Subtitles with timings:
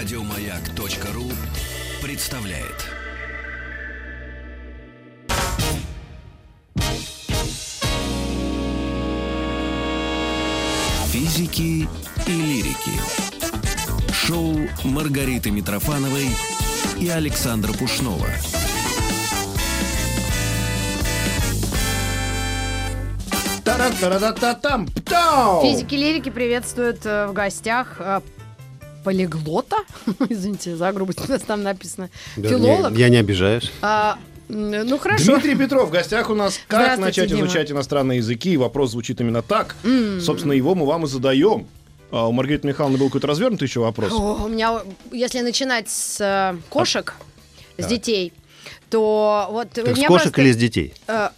[0.00, 1.24] Радиомаяк.ру
[2.02, 2.86] представляет.
[11.08, 11.86] Физики
[12.26, 12.92] и лирики.
[14.10, 16.28] Шоу Маргариты Митрофановой
[16.98, 18.26] и Александра Пушнова.
[25.60, 28.20] Физики лирики приветствуют э, в гостях э,
[29.04, 29.78] полиглота.
[30.28, 32.10] Извините за грубость, у нас там написано.
[32.36, 32.92] Да, Филолог.
[32.92, 33.70] не- Я не обижаюсь.
[33.82, 34.18] А,
[34.48, 35.32] ну хорошо.
[35.34, 36.58] Дмитрий Петров в гостях у нас.
[36.68, 37.40] Как начать Дима.
[37.46, 38.52] изучать иностранные языки?
[38.52, 39.76] И вопрос звучит именно так.
[40.20, 41.66] Собственно, его мы вам и задаем.
[42.10, 44.12] А у Маргариты Михайловны был какой-то развернутый еще вопрос.
[44.12, 44.80] О, у меня,
[45.12, 47.14] если начинать с э, кошек,
[47.78, 48.32] с детей,
[48.90, 50.92] то вот у Так с меня кошек просто, или с детей?
[51.06, 51.28] э,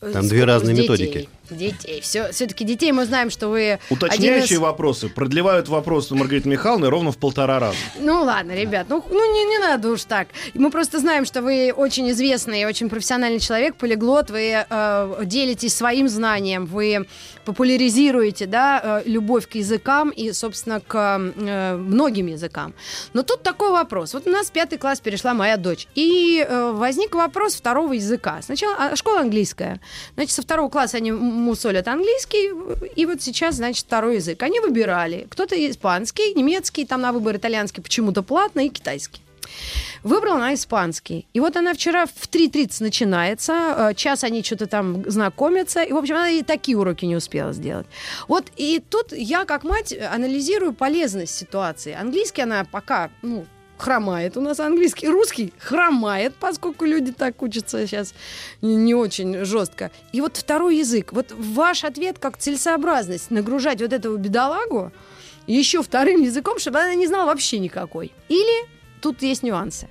[0.00, 0.82] Там с- две разные с детей.
[0.90, 1.28] методики.
[1.50, 2.00] Детей.
[2.00, 4.60] Все, все-таки детей мы знаем, что вы Уточняющие из...
[4.60, 7.76] вопросы продлевают вопрос у Маргариты Михайловны ровно в полтора раза.
[7.98, 10.28] Ну ладно, ребят, ну, ну не, не надо уж так.
[10.54, 16.08] Мы просто знаем, что вы очень известный очень профессиональный человек, полиглот, вы э, делитесь своим
[16.08, 17.06] знанием, вы
[17.44, 22.74] популяризируете да, э, любовь к языкам и, собственно, к э, многим языкам.
[23.12, 24.14] Но тут такой вопрос.
[24.14, 28.40] Вот у нас в пятый класс перешла моя дочь, и э, возник вопрос второго языка.
[28.42, 29.80] Сначала а, школа английская.
[30.14, 32.50] Значит, со второго класса они мусолят английский,
[32.96, 34.42] и вот сейчас, значит, второй язык.
[34.42, 35.26] Они выбирали.
[35.30, 39.20] Кто-то испанский, немецкий, там на выбор итальянский почему-то платно, и китайский.
[40.02, 41.26] Выбрала она испанский.
[41.32, 43.52] И вот она вчера в 3.30 начинается,
[43.90, 47.52] э, час они что-то там знакомятся, и, в общем, она и такие уроки не успела
[47.52, 47.86] сделать.
[48.28, 51.96] Вот, и тут я, как мать, анализирую полезность ситуации.
[51.98, 58.14] Английский она пока, ну, хромает у нас английский, русский хромает, поскольку люди так учатся сейчас
[58.62, 59.90] не очень жестко.
[60.12, 61.12] И вот второй язык.
[61.12, 64.92] Вот ваш ответ как целесообразность нагружать вот этого бедолагу
[65.46, 68.12] еще вторым языком, чтобы она не знала вообще никакой.
[68.28, 68.73] Или
[69.04, 69.88] тут есть нюансы.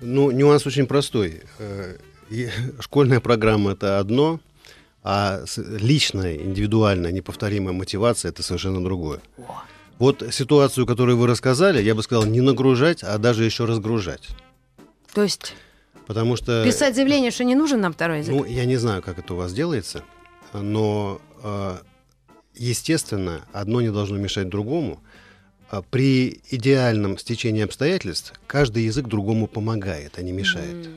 [0.00, 1.40] Ну, нюанс очень простой.
[1.58, 1.96] Э,
[2.80, 4.38] Школьная программа это одно,
[5.02, 9.20] а личная, индивидуальная, неповторимая мотивация это совершенно другое.
[9.98, 14.28] Вот ситуацию, которую вы рассказали, я бы сказал, не нагружать, а даже еще разгружать.
[15.14, 15.54] То есть
[16.06, 16.64] Потому что...
[16.64, 18.34] писать заявление, что не нужен нам второй язык.
[18.34, 20.02] Ну, я не знаю, как это у вас делается,
[20.52, 21.76] но, э,
[22.56, 25.00] естественно, одно не должно мешать другому.
[25.74, 30.88] А При идеальном стечении обстоятельств каждый язык другому помогает, а не мешает.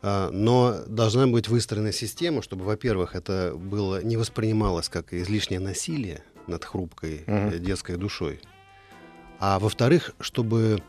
[0.00, 6.22] А, Но должна быть выстроена система, чтобы, во-первых, это было не воспринималось как излишнее насилие
[6.46, 8.40] над хрупкой э, детской душой,
[9.40, 10.80] а во-вторых, чтобы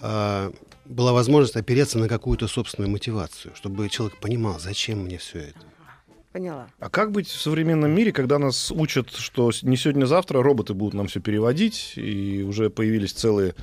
[0.00, 0.52] а,
[0.84, 5.60] была возможность опереться на какую-то собственную мотивацию, чтобы человек понимал, зачем мне все это.
[6.36, 6.66] Поняла.
[6.80, 11.06] А как быть в современном мире, когда нас учат, что не сегодня-завтра роботы будут нам
[11.06, 13.54] все переводить, и уже появились целые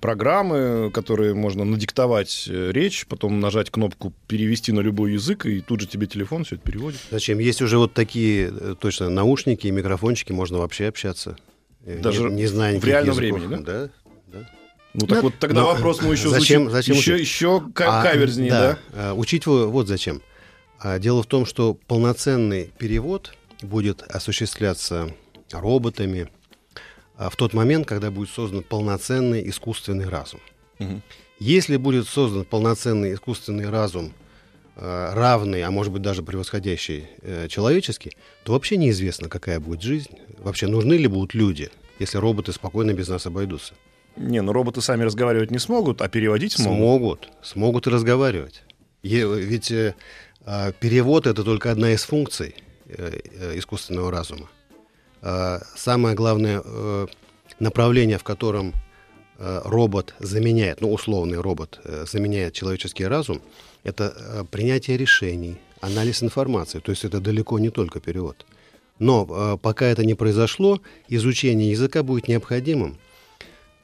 [0.00, 5.80] программы, которые можно надиктовать э, речь, потом нажать кнопку «перевести на любой язык», и тут
[5.80, 7.00] же тебе телефон все это переводит.
[7.10, 7.40] Зачем?
[7.40, 11.36] Есть уже вот такие э, точно наушники и микрофончики, можно вообще общаться.
[11.84, 13.40] э, Даже не, не зная в реальном языков.
[13.40, 13.88] времени, да?
[14.32, 14.50] да.
[14.94, 17.26] Ну так Но- вот тогда Но вопрос мой еще зачем- звучит зачем еще, учить?
[17.26, 18.78] еще А, каверзнее, да?
[18.92, 20.22] а, Учить во- вот зачем.
[20.80, 25.14] А, Дело в том, что полноценный перевод будет осуществляться
[25.52, 26.30] роботами
[27.16, 30.40] а, в тот момент, когда будет создан полноценный искусственный разум.
[30.78, 31.02] Мгм.
[31.38, 34.12] Если будет создан полноценный искусственный разум,
[34.76, 40.10] э, равный, а может быть даже превосходящий э, человеческий, то вообще неизвестно, какая будет жизнь.
[40.38, 43.74] Вообще нужны ли будут люди, если роботы спокойно без нас обойдутся.
[44.16, 46.76] Не, ну роботы сами разговаривать не смогут, а переводить смогут.
[46.76, 48.62] Смогут, смогут и разговаривать.
[49.02, 49.94] Е- ведь э, а,
[50.44, 52.54] перевод это только одна из функций
[52.86, 54.48] э, э, искусственного разума.
[55.22, 57.06] А, самое главное э,
[57.58, 58.72] направление, в котором
[59.38, 63.40] робот заменяет, ну условный робот заменяет человеческий разум,
[63.84, 66.78] это принятие решений, анализ информации.
[66.80, 68.44] То есть это далеко не только перевод.
[68.98, 72.98] Но пока это не произошло, изучение языка будет необходимым,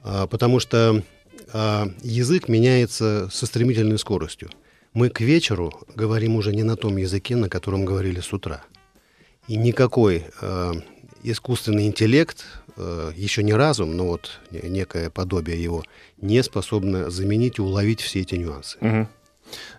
[0.06, 1.02] а, потому что
[1.52, 4.50] а, язык меняется со стремительной скоростью.
[4.96, 8.64] Мы к вечеру говорим уже не на том языке, на котором говорили с утра.
[9.46, 10.72] И никакой э,
[11.22, 12.46] искусственный интеллект,
[12.78, 15.84] э, еще не разум, но вот не- некое подобие его,
[16.16, 18.78] не способно заменить и уловить все эти нюансы.
[18.80, 19.08] Мгм.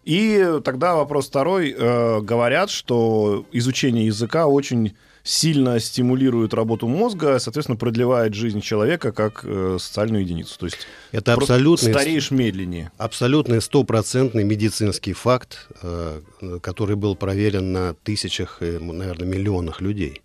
[0.05, 1.73] И тогда вопрос второй.
[1.75, 4.95] Э, говорят, что изучение языка очень
[5.27, 10.57] сильно стимулирует работу мозга, соответственно, продлевает жизнь человека как э, социальную единицу.
[10.57, 10.77] То есть
[11.12, 12.91] Это просто абсолютный, стареешь медленнее.
[12.97, 16.21] абсолютный стопроцентный медицинский факт, э,
[16.62, 20.21] который был проверен на тысячах, и, наверное, миллионах людей.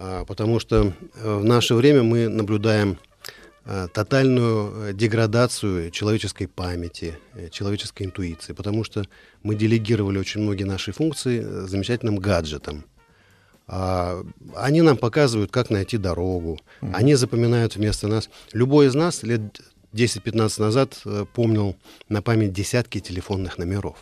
[0.00, 2.98] А, Потому что э, в наше время мы наблюдаем
[3.66, 7.18] э, тотальную э, деградацию человеческой памяти,
[7.50, 9.04] человеческой интуиции, потому что
[9.42, 12.84] мы делегировали очень многие наши функции замечательным гаджетам.
[13.72, 14.24] А,
[14.56, 16.58] Они нам показывают, как найти дорогу.
[16.80, 18.28] Они запоминают вместо нас.
[18.52, 19.60] Любой из нас лет
[19.92, 21.76] 10-15 назад э, помнил
[22.08, 23.96] на память десятки телефонных номеров.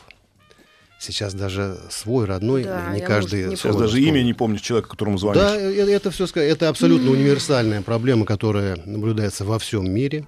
[0.98, 3.40] Сейчас даже свой родной Да, не каждый.
[3.40, 5.42] может, не Сейчас даже имя не помнишь человека, которому звонишь.
[5.42, 10.26] Да, э, это все это абсолютно универсальная проблема, которая наблюдается во всем мире.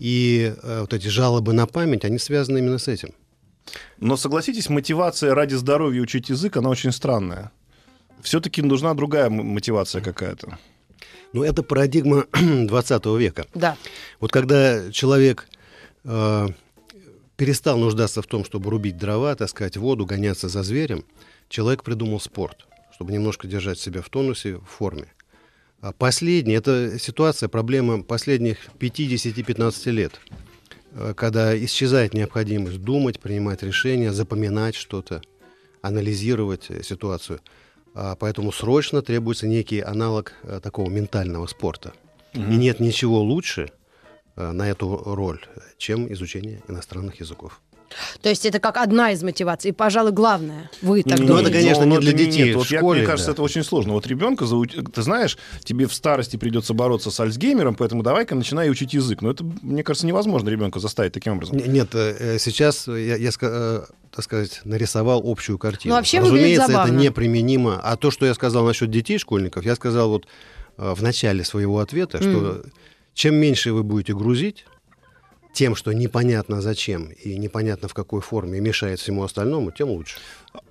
[0.00, 3.10] И э, вот эти жалобы на память, они связаны именно с этим.
[3.98, 7.52] Но согласитесь, мотивация ради здоровья учить язык, она очень странная.
[8.24, 10.58] Все-таки нужна другая мотивация какая-то.
[11.34, 13.46] Но это парадигма 20 века.
[13.54, 13.76] Да.
[14.18, 15.46] Вот когда человек
[16.04, 16.48] э,
[17.36, 21.04] перестал нуждаться в том, чтобы рубить дрова, таскать воду, гоняться за зверем,
[21.50, 25.08] человек придумал спорт, чтобы немножко держать себя в тонусе, в форме.
[25.82, 30.18] А последний, это ситуация, проблема последних 50-15 лет,
[30.92, 35.20] э, когда исчезает необходимость думать, принимать решения, запоминать что-то,
[35.82, 37.40] анализировать э, ситуацию.
[37.94, 41.92] А поэтому срочно требуется некий аналог э, такого ментального спорта.
[42.32, 43.70] И нет ничего лучше
[44.34, 45.40] э, на эту роль,
[45.78, 47.60] чем изучение иностранных языков.
[48.22, 49.70] То есть это как одна из мотиваций.
[49.70, 50.70] И, пожалуй, главное.
[50.82, 51.50] Вы так Ну, думаете?
[51.50, 52.54] это, конечно, не для детей нет.
[52.54, 53.32] в Вот я- школе, мне кажется, да.
[53.34, 53.92] это очень сложно.
[53.92, 54.46] Вот ребенка,
[54.92, 59.22] ты знаешь, тебе в старости придется бороться с Альцгеймером, поэтому давай-ка начинай учить язык.
[59.22, 61.56] Но это, мне кажется, невозможно ребенка заставить таким образом.
[61.58, 65.94] Нет, э, э, сейчас я, я э, так сказать, нарисовал общую картину.
[65.94, 67.80] Ну, вообще Разумеется, это неприменимо.
[67.82, 70.26] А то, что я сказал насчет детей, школьников, я сказал вот
[70.78, 72.62] э, в начале своего ответа, что
[73.12, 74.64] чем меньше вы будете грузить
[75.54, 80.16] тем, что непонятно зачем и непонятно в какой форме мешает всему остальному, тем лучше.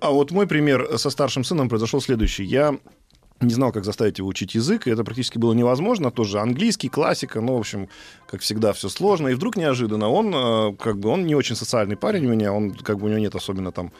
[0.00, 2.44] А вот мой пример со старшим сыном произошел следующий.
[2.44, 2.78] Я
[3.40, 6.10] не знал, как заставить его учить язык, и это практически было невозможно.
[6.10, 7.88] Тоже английский, классика, ну, в общем,
[8.28, 9.28] как всегда, все сложно.
[9.28, 12.74] И вдруг неожиданно он, э, как бы, он не очень социальный парень у меня, он,
[12.74, 13.92] как бы, у него нет особенно там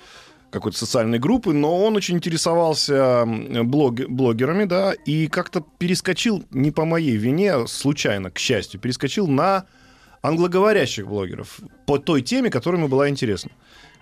[0.50, 6.84] какой-то социальной группы, но он очень интересовался блог, блогерами, да, и как-то перескочил, не по
[6.84, 9.64] моей вине, случайно, к счастью, перескочил на
[10.24, 13.50] англоговорящих блогеров по той теме, которая ему была интересна.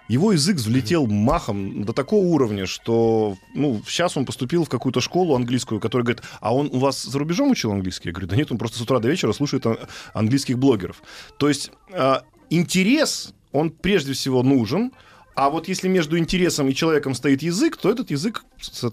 [0.08, 5.34] Его язык взлетел махом до такого уровня, что ну, сейчас он поступил в какую-то школу
[5.34, 8.08] английскую, которая говорит, а он у вас за рубежом учил английский?
[8.08, 9.78] Я говорю, да нет, он просто с утра до вечера слушает ан-
[10.12, 11.02] английских блогеров.
[11.38, 14.92] То есть а, интерес, он прежде всего нужен,
[15.34, 18.44] а вот если между интересом и человеком стоит язык, то этот язык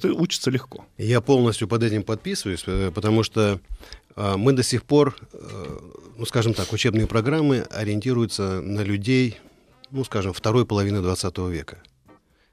[0.03, 0.85] учится легко.
[0.97, 3.59] Я полностью под этим подписываюсь, э, потому что
[4.15, 5.79] э, мы до сих пор, э,
[6.19, 9.37] ну, скажем так, учебные программы ориентируются на людей,
[9.89, 11.77] ну, скажем, второй половины 20 века.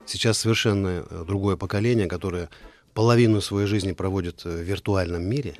[0.06, 2.48] Сейчас совершенно э, другое поколение, которое
[2.94, 5.54] половину своей жизни проводит э, в виртуальном мире,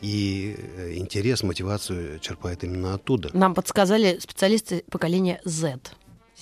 [0.00, 3.30] и э, интерес, мотивацию черпает именно оттуда.
[3.32, 5.78] Нам подсказали специалисты поколения Z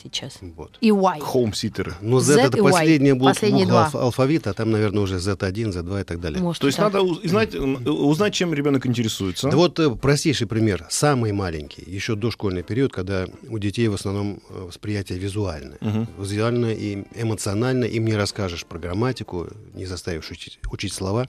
[0.03, 0.39] сейчас.
[0.57, 0.79] Вот.
[0.81, 1.21] И Y.
[1.21, 1.95] Хоумситеры.
[2.01, 3.91] Но Z, Z это последние будут Последние буквы два.
[3.93, 6.43] алф- алфавита, а там, наверное, уже Z1, Z2 и так далее.
[6.43, 6.93] Может, То есть так.
[6.93, 9.49] надо уз- знать, м, узнать, чем ребенок интересуется.
[9.51, 10.87] Да вот э, простейший пример.
[10.91, 15.79] Самый маленький, еще дошкольный период, когда у детей в основном э, восприятие визуальное.
[16.19, 17.85] Визуально и эмоционально.
[17.85, 21.29] Им не расскажешь про грамматику, не заставишь учить, учить слова.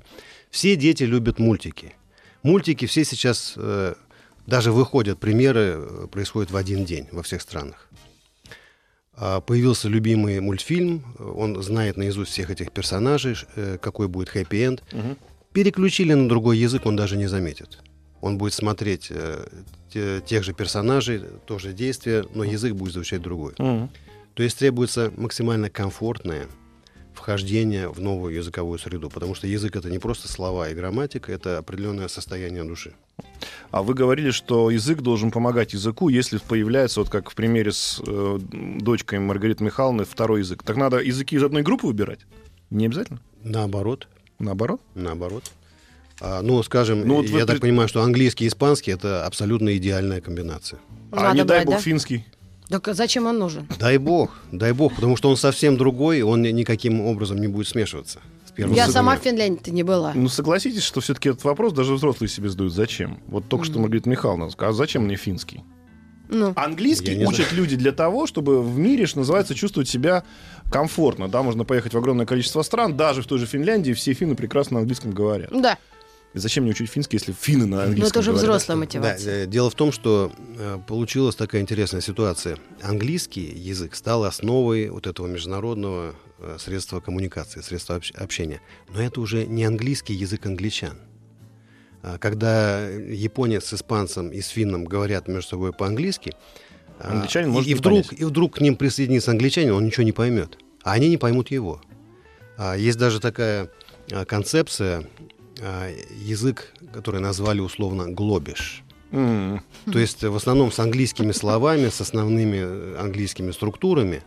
[0.50, 1.94] Все дети любят мультики.
[2.44, 3.94] Мультики все сейчас, э,
[4.48, 7.88] даже выходят примеры, происходят в один день во всех странах.
[9.16, 14.84] А, Появился любимый мультфильм, он знает наизусть всех этих персонажей, э, какой будет хэппи-энд.
[15.54, 17.80] Переключили на другой язык, он даже не заметит.
[18.22, 19.46] Он будет смотреть э,
[19.92, 23.54] те- тех же персонажей, тоже действия, но язык будет звучать другой.
[23.58, 23.90] Мгм.
[24.34, 26.48] То есть требуется максимально комфортное
[27.22, 31.60] вхождение в новую языковую среду, потому что язык это не просто слова и грамматика, это
[31.60, 32.94] определенное состояние души.
[33.70, 38.02] А вы говорили, что язык должен помогать языку, если появляется, вот как в примере с
[38.06, 38.40] э,
[38.80, 40.64] дочкой Маргариты Михайловны, второй язык.
[40.64, 42.22] Так надо языки из одной группы выбирать?
[42.72, 43.22] Не обязательно?
[43.44, 44.08] Наоборот,
[44.40, 44.82] Наоборот?
[44.96, 45.44] наоборот.
[46.20, 49.76] А, ну, скажем, Ну, вот я вы так понимаю, что английский и испанский это абсолютно
[49.78, 50.80] идеальная комбинация.
[51.12, 51.82] а Надо не дай брать, бог да?
[51.82, 52.26] финский.
[52.72, 53.68] Так а зачем он нужен?
[53.80, 57.68] Дай бог, дай бог, потому что он совсем другой, он ни- никаким образом не будет
[57.68, 58.20] смешиваться.
[58.56, 60.14] первым Я сама в Финляндии не была.
[60.16, 62.74] Ну, согласитесь, что все-таки этот вопрос даже взрослые себе задают.
[62.74, 63.20] Зачем?
[63.28, 65.62] Вот только что Маргарита Михайловна сказала, а зачем мне финский?
[66.30, 70.24] Ну, Английский учат люди для того, чтобы в мире, что называется, чувствовать себя
[70.72, 71.28] комфортно.
[71.28, 74.76] Да, можно поехать в огромное количество стран, даже в той же Финляндии все финны прекрасно
[74.76, 75.50] на английском говорят.
[75.52, 75.78] да.
[76.34, 78.48] И зачем мне учить финский, если финны на английском Но это уже говорят?
[78.48, 79.44] взрослая Да, мотивация.
[79.44, 82.58] э, дело в том, что э, получилась такая интересная ситуация.
[82.82, 88.62] Английский язык стал основой вот этого международного э, средства коммуникации, средства общ- общения.
[88.94, 90.98] Но это уже не английский язык англичан.
[92.04, 96.34] а, когда японец с испанцем и с финном говорят между собой по-английски,
[96.98, 98.22] а, Англичанин и, может и не вдруг, понять.
[98.22, 100.58] и вдруг к ним присоединится англичанин, он ничего не поймет.
[100.84, 101.82] А они не поймут его.
[102.58, 103.70] А, Есть даже такая
[104.28, 105.06] концепция,
[106.26, 108.84] язык, который назвали условно глобиш.
[109.12, 109.62] М.
[109.92, 114.24] То есть э, в основном с английскими словами, с основными э, английскими структурами,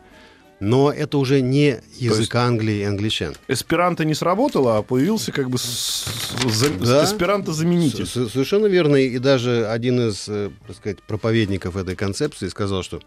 [0.61, 3.35] но это уже не язык есть- Англии и англичан.
[3.49, 6.05] Эсперанто не сработало, а появился как бы с-
[6.47, 7.05] за- Да.
[7.05, 8.07] эсперанто-заменитель.
[8.07, 8.97] С- Совершенно верно.
[8.97, 13.01] И даже один из, э, так сказать, проповедников этой концепции сказал, что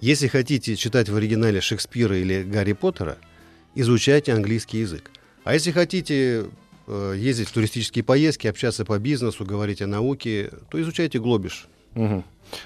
[0.00, 3.18] если хотите читать в оригинале Шекспира или Гарри Поттера,
[3.74, 5.10] изучайте английский язык.
[5.44, 6.44] А если хотите э,
[6.88, 11.66] ездить в туристические поездки, общаться по бизнесу, говорить о науке, то изучайте глобиш.
[11.94, 12.24] Мгм.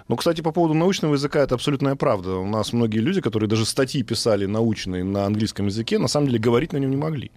[0.09, 2.37] Ну, кстати, по поводу научного языка это абсолютная правда.
[2.37, 6.39] У нас многие люди, которые даже статьи писали научные на английском языке, на самом деле
[6.39, 7.31] говорить на нем не могли.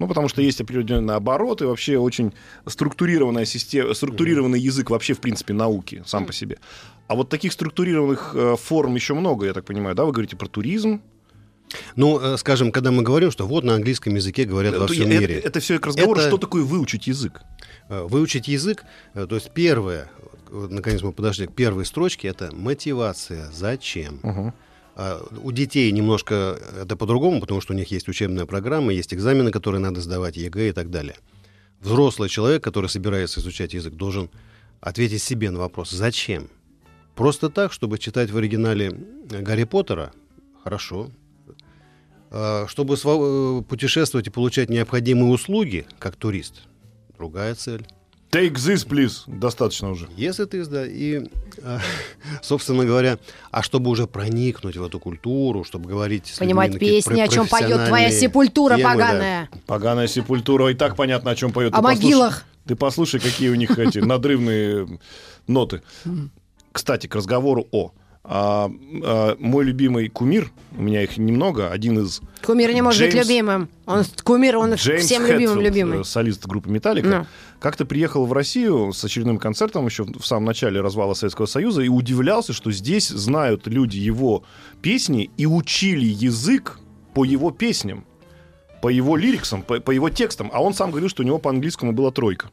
[0.00, 2.32] Ну, потому что есть определенные обороты, вообще очень
[2.66, 6.58] структурированная система, структурированный язык вообще, в принципе, науки сам по себе.
[7.06, 10.04] А вот таких структурированных э, форм еще много, я так понимаю, да?
[10.04, 11.00] Вы говорите про туризм.
[11.96, 15.08] Ну, э, скажем, когда мы говорим, что вот на английском языке говорят во Это- всем
[15.10, 15.38] это, мире.
[15.38, 17.40] это все к разговору, Это- что такое выучить язык.
[17.88, 20.08] Э, Выучить язык, э, то есть первое,
[20.50, 23.50] наконец мы подошли к первой строчке, это мотивация.
[23.52, 24.20] Зачем?
[24.96, 29.50] А, У детей немножко это по-другому, потому что у них есть учебная программа, есть экзамены,
[29.50, 31.16] которые надо сдавать, ЕГЭ и так далее.
[31.80, 34.30] Взрослый человек, который собирается изучать язык, должен
[34.80, 36.48] ответить себе на вопрос «Зачем?».
[37.16, 38.92] Просто так, чтобы читать в оригинале
[39.30, 40.12] э, Гарри Поттера,
[40.62, 41.10] хорошо.
[42.36, 46.62] А, Чтобы э, путешествовать и получать необходимые услуги, как турист,
[47.16, 47.86] другая цель.
[48.32, 49.22] Take this, please.
[49.28, 50.08] Достаточно уже.
[50.16, 51.28] Если ты, да, и,
[51.62, 51.78] а,
[52.42, 53.20] собственно говоря,
[53.52, 56.26] а чтобы уже проникнуть в эту культуру, чтобы говорить...
[56.26, 58.92] с Понимать песни, о чем поет твоя сепультура темы, да.
[58.92, 59.48] поганая.
[59.66, 61.72] Поганая сепультура, и так понятно, о чем поет.
[61.72, 62.44] О Ты послушай- могилах.
[62.66, 64.98] Ты послушай, какие у них эти надрывные
[65.46, 65.82] ноты.
[66.72, 67.92] Кстати, к разговору о.
[68.26, 68.70] А,
[69.02, 73.22] а, мой любимый кумир, у меня их немного, один из Кумир не может быть Джеймс-
[73.28, 73.68] любимым.
[73.84, 76.00] Он кумир, он Джеймс всем любимым Хэтфилд, любимый.
[76.00, 77.26] э, солист группы Металлика, Ну.
[77.60, 81.88] как-то приехал в Россию с очередным концертом еще в самом начале развала Советского Союза и
[81.88, 84.44] удивлялся, что здесь знают люди его
[84.80, 86.78] песни и учили язык
[87.12, 88.06] по его песням,
[88.80, 90.50] по его лириксам, по, по его текстам.
[90.54, 92.50] А он сам говорил, что у него по английскому была тройка.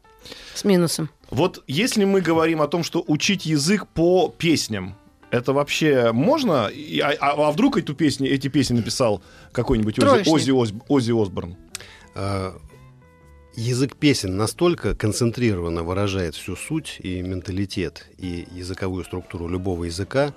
[0.53, 1.09] С минусом.
[1.29, 4.95] Вот если мы говорим о том, что учить язык по песням,
[5.31, 6.67] это вообще можно?
[6.67, 6.71] А,
[7.19, 9.21] а- а вдруг эту песню, эти песни написал
[9.51, 10.33] какой-нибудь Ози, Троечник.
[10.35, 11.55] Ози, Ос- Оззи Осборн?
[12.15, 12.55] А,
[13.55, 20.33] Язык песен настолько концентрированно выражает всю суть и менталитет, и языковую структуру любого языка,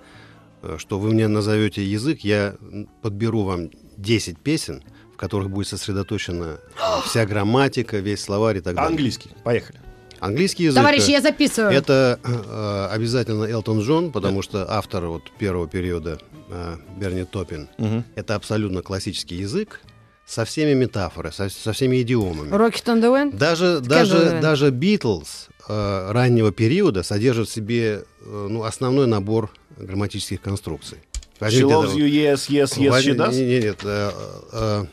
[0.62, 2.56] э, что вы мне назовете язык, я
[3.02, 4.82] подберу вам 10 песен,
[5.12, 6.58] в которых будет сосредоточена
[7.04, 8.88] вся грамматика, весь словарь и так далее.
[8.90, 9.30] Английский.
[9.44, 9.78] Поехали.
[10.20, 10.76] Английский язык.
[10.82, 11.72] Товарищи, э, я записываю.
[11.72, 16.18] Это э, обязательно Элтон Джон, потому что автор вот первого периода
[16.50, 17.68] э, Берни Топин.
[18.14, 19.80] Это абсолютно классический язык
[20.26, 22.50] со всеми метафорами, со, со всеми идиомами.
[22.50, 23.36] Rocket on the Wind.
[23.36, 30.40] Даже, даже, даже Beatles э, раннего периода содержат в себе э, ну, основной набор грамматических
[30.40, 30.98] конструкций.
[31.40, 33.34] She Возьмите loves это- you, yes, yes, yes, возьми- she does.
[33.34, 34.10] не- не- Нет, э,
[34.52, 34.84] э,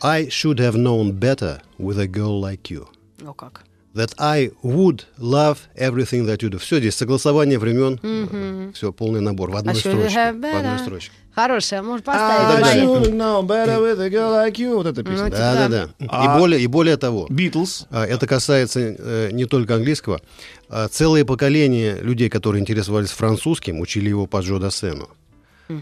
[0.00, 2.86] I should have known better with a girl like you.
[3.20, 3.64] Ну как?
[3.94, 6.58] That I would love everything that you do.
[6.58, 10.32] Все здесь согласование времен, все полный набор в одной should строчке.
[10.32, 11.10] В одной строчке.
[11.34, 12.64] Хорошая, может I поставить.
[12.66, 12.82] Ваня.
[12.84, 14.74] should know better with a girl like you.
[14.74, 15.24] Вот эта песня.
[15.24, 15.88] Ну, Да, да, да.
[16.08, 17.86] А- И более, и более того, Beatles.
[17.90, 20.20] а, это касается э, не только английского,
[20.68, 25.08] а целые поколения людей, которые интересовались французским, учили его по Джо Дассену,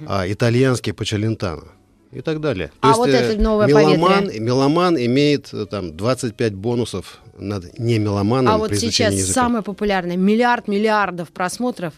[0.07, 1.65] а итальянский по Челентано
[2.13, 2.71] и так далее.
[2.81, 4.41] А вот это новое меломан, поветрие.
[4.41, 9.33] меломан имеет э, там 25 бонусов над не меломаном А вот сейчас языка.
[9.33, 10.17] самое популярное.
[10.17, 11.95] Миллиард миллиардов просмотров.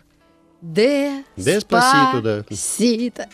[0.61, 2.55] Де Деспасито, да.
[2.55, 3.29] Сито.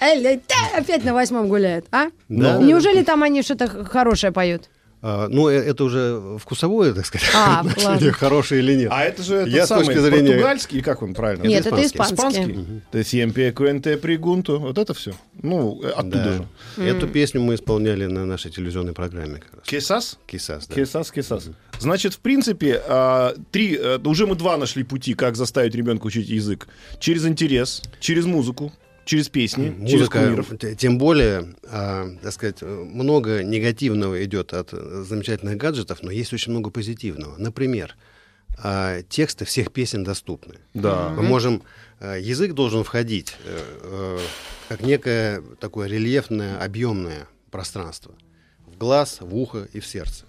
[0.77, 2.09] Опять на восьмом гуляют, а?
[2.29, 2.59] Да.
[2.59, 4.69] Неужели там они что-то хорошее поют?
[5.07, 8.13] А, ну, э, это уже вкусовое, так сказать, А, отношение, ладно.
[8.13, 8.89] хорошее или нет.
[8.91, 11.43] А это же этот Я с самый точки зрения- португальский, как он правильно?
[11.47, 12.15] Нет, это испанский.
[12.15, 12.59] испанский.
[12.91, 14.57] То есть «Siempre cuente pregunto».
[14.57, 15.13] Вот это все.
[15.43, 16.47] Ну, э, оттуда
[16.79, 16.83] Да.
[16.83, 16.89] же.
[16.89, 19.43] Эту песню мы исполняли на нашей телевизионной программе.
[19.65, 20.19] Кесас?
[20.27, 20.75] Кисас, да.
[20.75, 21.51] Кесас, кесас.
[21.79, 26.31] Значит, в принципе, а, три, э, уже мы два нашли пути, как заставить ребенка учить
[26.31, 26.67] язык.
[26.99, 28.73] Через интерес, через музыку,
[29.05, 30.49] через песни, через Музыка, кумиров.
[30.59, 36.53] т- тем более, а, так сказать, много негативного идет от замечательных гаджетов, но есть очень
[36.53, 37.37] много позитивного.
[37.39, 37.97] Например,
[38.63, 40.57] а, тексты всех песен доступны.
[40.75, 41.11] Да.
[41.11, 41.63] Мы можем,
[42.01, 44.19] э, язык должен входить э, э,
[44.69, 48.15] как некое такое рельефное, объемное пространство
[48.67, 50.25] в глаз, в ухо и в сердце.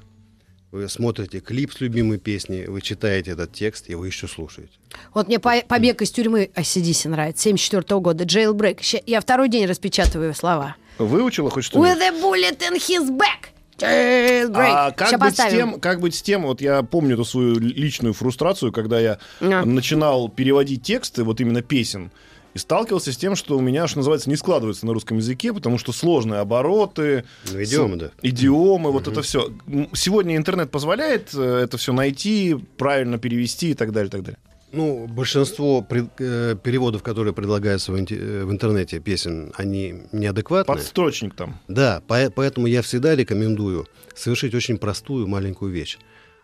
[0.75, 4.73] Вы смотрите клип с любимой песней, вы читаете этот текст, и вы еще слушаете.
[5.13, 9.03] Вот мне по- побег из тюрьмы ACDC нравится, 74 года, Jailbreak.
[9.05, 10.75] Я второй день распечатываю слова.
[10.97, 11.91] Выучила хоть что-нибудь?
[11.97, 13.49] With a bullet in his back.
[13.77, 14.71] Jailbreak.
[14.71, 18.13] А как быть, с тем, как быть с тем, вот я помню эту свою личную
[18.13, 19.65] фрустрацию, когда я А.
[19.65, 22.11] начинал переводить тексты, вот именно песен,
[22.55, 25.77] и сталкивался с тем, что у меня, что называется, не складывается на русском языке, потому
[25.77, 28.11] что сложные обороты, Ну, идиомы, с- да.
[28.23, 29.51] идиомы, вот это все.
[29.93, 34.37] Сегодня интернет позволяет э, это все найти, правильно перевести и так далее, и так далее.
[34.71, 40.75] Ну, большинство пред- э, переводов, которые предлагаются в, э, в интернете песен, они неадекватные.
[40.75, 41.59] Подстрочник там.
[41.67, 43.85] Да, по- поэтому я всегда рекомендую
[44.15, 45.97] совершить очень простую маленькую вещь.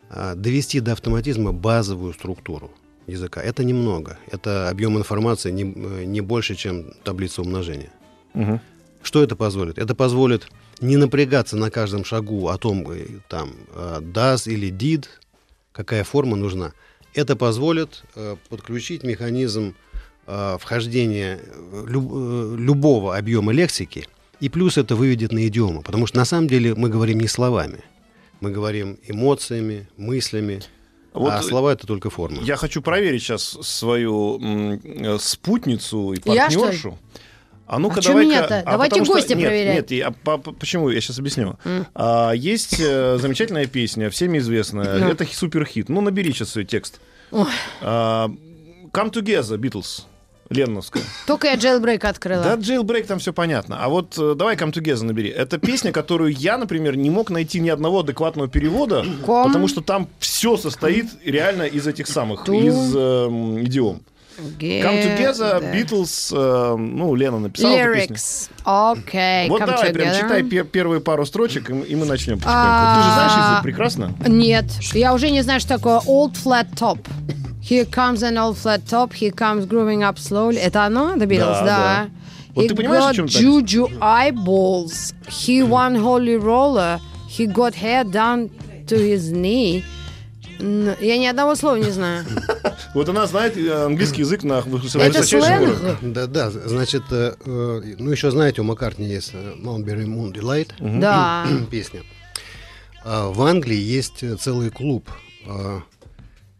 [0.10, 2.72] А, Довести до автоматизма базовую структуру
[3.08, 3.41] языка.
[3.41, 4.17] Это немного.
[4.31, 7.91] Это объем информации не, не больше, чем таблица умножения.
[8.34, 8.62] Мгм.
[9.03, 9.77] Что это позволит?
[9.77, 10.48] Это позволит
[10.79, 15.05] не напрягаться на каждом шагу о том, э, там, э, does или did,
[15.72, 16.74] какая форма нужна.
[17.13, 19.75] Это позволит э, подключить механизм
[20.60, 21.39] вхождения
[21.88, 24.08] люб- любого объема лексики,
[24.39, 25.81] и плюс это выведет на идиому.
[25.81, 27.79] Потому что на самом деле мы говорим не словами.
[28.39, 30.62] Мы говорим эмоциями, мыслями,
[31.13, 32.41] Вот а слова это только форма.
[32.41, 36.65] Я хочу проверить сейчас свою э, спутницу и Я, что ли?
[36.65, 36.98] партнершу.
[37.68, 38.63] А ну-ка, А давай-ка- меня-то?
[38.65, 39.75] Давайте потому что- гостя нет, проверять.
[39.75, 40.89] Нет, я- по- по- почему?
[40.89, 41.58] Я сейчас объясню.
[41.96, 45.00] А, есть э, замечательная песня, всеми известная.
[45.00, 45.08] Ну.
[45.10, 45.88] Это хи- суперхит.
[45.89, 47.00] Ну, набери сейчас ее текст.
[47.32, 47.46] Ой.
[47.82, 48.30] А,
[48.91, 50.03] Come Together, Beatles.
[50.51, 51.03] Ленновская.
[51.25, 52.43] Только я Jailbreak открыла.
[52.43, 53.77] Да, Jailbreak там все понятно.
[53.84, 55.29] А вот э, давай Come Together набери.
[55.29, 59.48] Это песня, которую я, например, не мог найти ни одного адекватного перевода, Ком.
[59.48, 62.53] потому что там все состоит реально из этих самых, Ту.
[62.53, 64.01] из эм, идиом.
[64.60, 68.15] Come Together, Beatles, э, ну, Лена написала эту песню.
[68.15, 68.50] Lyrics.
[68.63, 70.20] Окей, Вот come давай, прям together.
[70.22, 72.60] читай пе- первые пару строчек, и, мы- и мы начнем потихоньку.
[72.62, 74.13] А, Ты же знаешь язык прекрасно?
[74.27, 77.00] Нет, я уже не знаю, что такое old flat top.
[77.62, 80.58] Here comes an old flat top, he comes grooving up slowly.
[80.58, 81.63] Это оно, The Beatles?
[81.63, 81.65] Да, Да.
[82.06, 82.10] да.
[82.56, 83.39] Вот he ты понимаешь, о got чем это?
[83.39, 85.13] juju eyeballs.
[85.28, 87.00] He one holy roller.
[87.30, 88.50] He got hair down
[88.88, 89.84] to his knee.
[90.60, 92.26] Я ни одного слова не знаю.
[92.93, 95.97] Вот она знает э, английский язык на высочайшем уровне.
[96.02, 100.71] Да, да, значит, э, э, ну еще знаете, у Маккартни есть Mulberry Moon Delight.
[101.00, 101.47] Да.
[101.71, 102.02] песня.
[103.06, 105.10] А, В Англии есть целый клуб
[105.47, 105.84] а,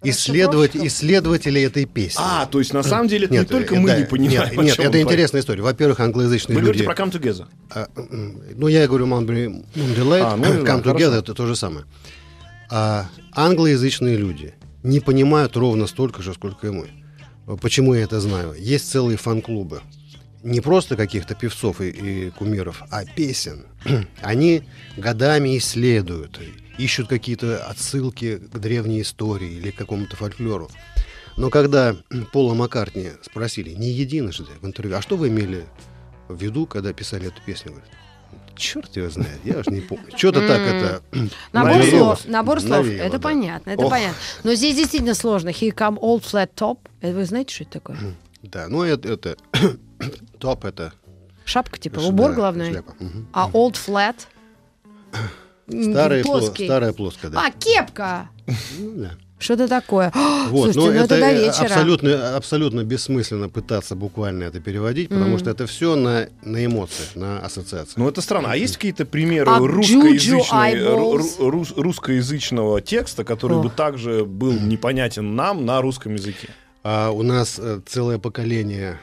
[0.04, 2.22] исследовать, исследователей этой песни.
[2.24, 4.50] А, то есть на самом деле это не Нет, только э, мы да, не понимаем.
[4.50, 5.62] Нет, нет, это он интересная история.
[5.62, 6.84] Во-первых, англоязычные Вы люди...
[6.84, 7.48] говорите про Come Together.
[7.70, 7.88] а,
[8.56, 10.92] ну, я говорю Moon Delight, А, ну, да, Come хорошо.
[10.92, 11.86] Together, это то же самое.
[12.70, 16.88] А англоязычные люди не понимают ровно столько же, сколько и мы.
[17.62, 18.56] Почему я это знаю?
[18.58, 19.82] Есть целые фан-клубы.
[20.44, 23.66] Не просто каких-то певцов и, и кумиров, а песен.
[24.22, 24.64] Они
[24.98, 26.40] годами исследуют,
[26.78, 30.70] ищут какие-то отсылки к древней истории или к какому-то фольклору.
[31.38, 31.96] Но когда
[32.32, 35.66] Пола Маккартни спросили, не единожды в интервью, а что вы имели
[36.28, 37.72] в виду, когда писали эту песню?
[37.72, 37.90] Говорит,
[38.56, 40.06] черт его знает, я уж не помню.
[40.16, 41.02] Что-то так это...
[41.54, 44.18] Набор слов, набор слов, это понятно, это понятно.
[44.44, 45.50] Но здесь действительно сложно.
[45.50, 46.80] He come old flat top.
[47.00, 47.98] Это вы знаете, что это такое?
[48.44, 49.38] Да, ну это,
[50.40, 50.94] топ, это
[51.46, 52.32] Шапка типа, убор.
[52.32, 53.28] Мгм.
[53.34, 54.16] А old flat?
[55.72, 57.46] Старая, пло- старая плоская, да.
[57.48, 58.30] А, кепка!
[58.80, 59.12] Ну, да.
[59.40, 60.12] Что-то такое.
[60.50, 61.66] Вот, Слушайте, но ну это, это до э, вечера.
[61.66, 67.40] абсолютно, абсолютно бессмысленно пытаться буквально это переводить, потому что это все на, на эмоциях, на
[67.40, 67.98] ассоциациях.
[67.98, 68.52] Ну, это странно.
[68.52, 71.18] А есть какие-то примеры А русскоязычной- ру-
[71.50, 73.64] рус- русскоязычного текста, который Ох.
[73.64, 76.50] бы также был непонятен нам на русском языке?
[76.84, 79.00] А у нас э, целое поколение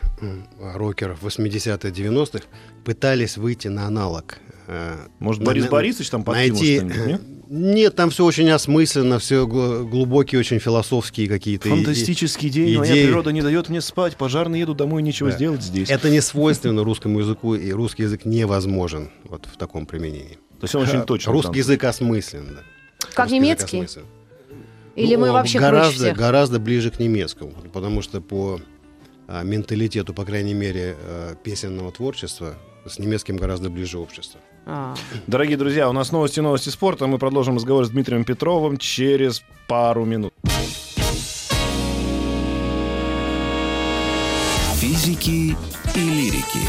[0.75, 2.45] рокеров 80-х, 90-х
[2.85, 4.39] пытались выйти на аналог.
[4.69, 6.77] Э, Может, Борис на- Борисович там подкинул найти...
[6.77, 7.21] что-нибудь, нет?
[7.51, 11.69] Нет, там все очень осмысленно, все глубокие, очень философские какие-то.
[11.69, 13.07] и- Фантастический день, моя идеи.
[13.07, 15.37] природа не дает мне спать, пожарный еду домой, нечего Да.
[15.37, 15.89] сделать здесь.
[15.91, 20.39] Это не свойственно русскому языку, и русский язык невозможен вот в таком применении.
[20.61, 21.33] То есть он очень точно.
[21.33, 21.57] Русский там.
[21.59, 22.47] язык осмыслен.
[22.57, 22.63] да.
[23.15, 23.87] Как Русский немецкий?
[24.97, 26.17] Или мы Ну, вообще круче гораздо, всех?
[26.19, 28.61] гораздо ближе к немецкому, потому что по
[29.29, 32.55] а, менталитету, по крайней мере, а, песенного творчества
[32.87, 34.41] с немецким гораздо ближе общество.
[34.71, 34.95] А.
[35.27, 37.07] Дорогие друзья, у нас новости, новости спорта.
[37.07, 40.35] Мы продолжим разговор с Дмитрием Петровым через пару минут.
[44.75, 45.57] Физики
[45.95, 46.61] и лирики.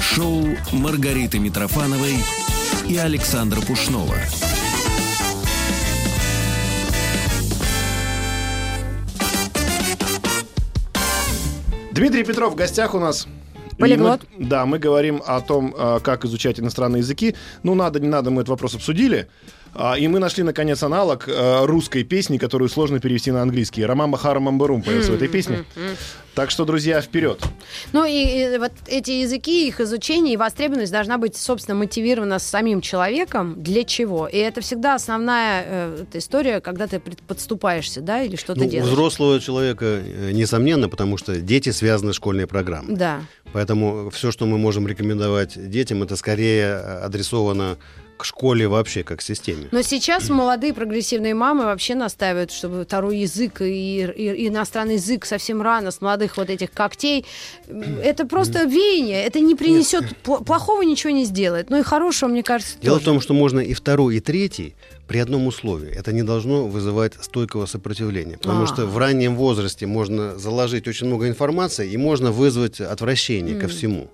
[0.00, 2.16] Шоу Маргариты Митрофановой
[2.88, 4.16] и Александра Пушнова.
[11.92, 13.28] Дмитрий Петров в гостях у нас.
[13.78, 14.20] Полиглот.
[14.38, 17.34] мы- да, мы говорим о том, а, как изучать иностранные языки.
[17.62, 19.28] Ну, надо, не надо, мы этот вопрос обсудили.
[19.74, 23.84] А, И мы нашли, наконец, аналог э, русской песни, которую сложно перевести на английский.
[23.84, 25.64] Роман Бахара Мамбарум поется в этой песне.
[26.34, 27.42] Так что, друзья, вперед.
[27.92, 28.12] Ну и,
[28.54, 33.60] и вот эти языки, их изучение и востребованность должна быть, собственно, мотивирована самим человеком.
[33.60, 34.28] Для чего?
[34.28, 38.92] И это всегда основная э, история, когда ты подступаешься, да, или что-то Ну, у делаешь.
[38.92, 42.94] взрослого человека, э, несомненно, потому что дети связаны с школьной программой.
[42.94, 43.20] Да.
[43.52, 47.78] Поэтому все, что мы можем рекомендовать детям, это скорее э, адресовано
[48.18, 49.68] к школе вообще, как к системе.
[49.70, 55.62] Но сейчас молодые прогрессивные мамы вообще настаивают, чтобы второй язык и, и- иностранный язык совсем
[55.62, 57.24] рано, с молодых вот этих когтей.
[58.02, 61.70] Это просто веяние, это не принесет, пл- плохого ничего не сделает.
[61.70, 63.02] Ну и хорошего, мне кажется, Дело тоже.
[63.02, 64.74] в том, что можно и второй, и третий
[65.06, 65.90] при одном условии.
[65.94, 68.36] Это не должно вызывать стойкого сопротивления.
[68.36, 68.66] Потому А.
[68.66, 74.10] что в раннем возрасте можно заложить очень много информации, и можно вызвать отвращение ко всему.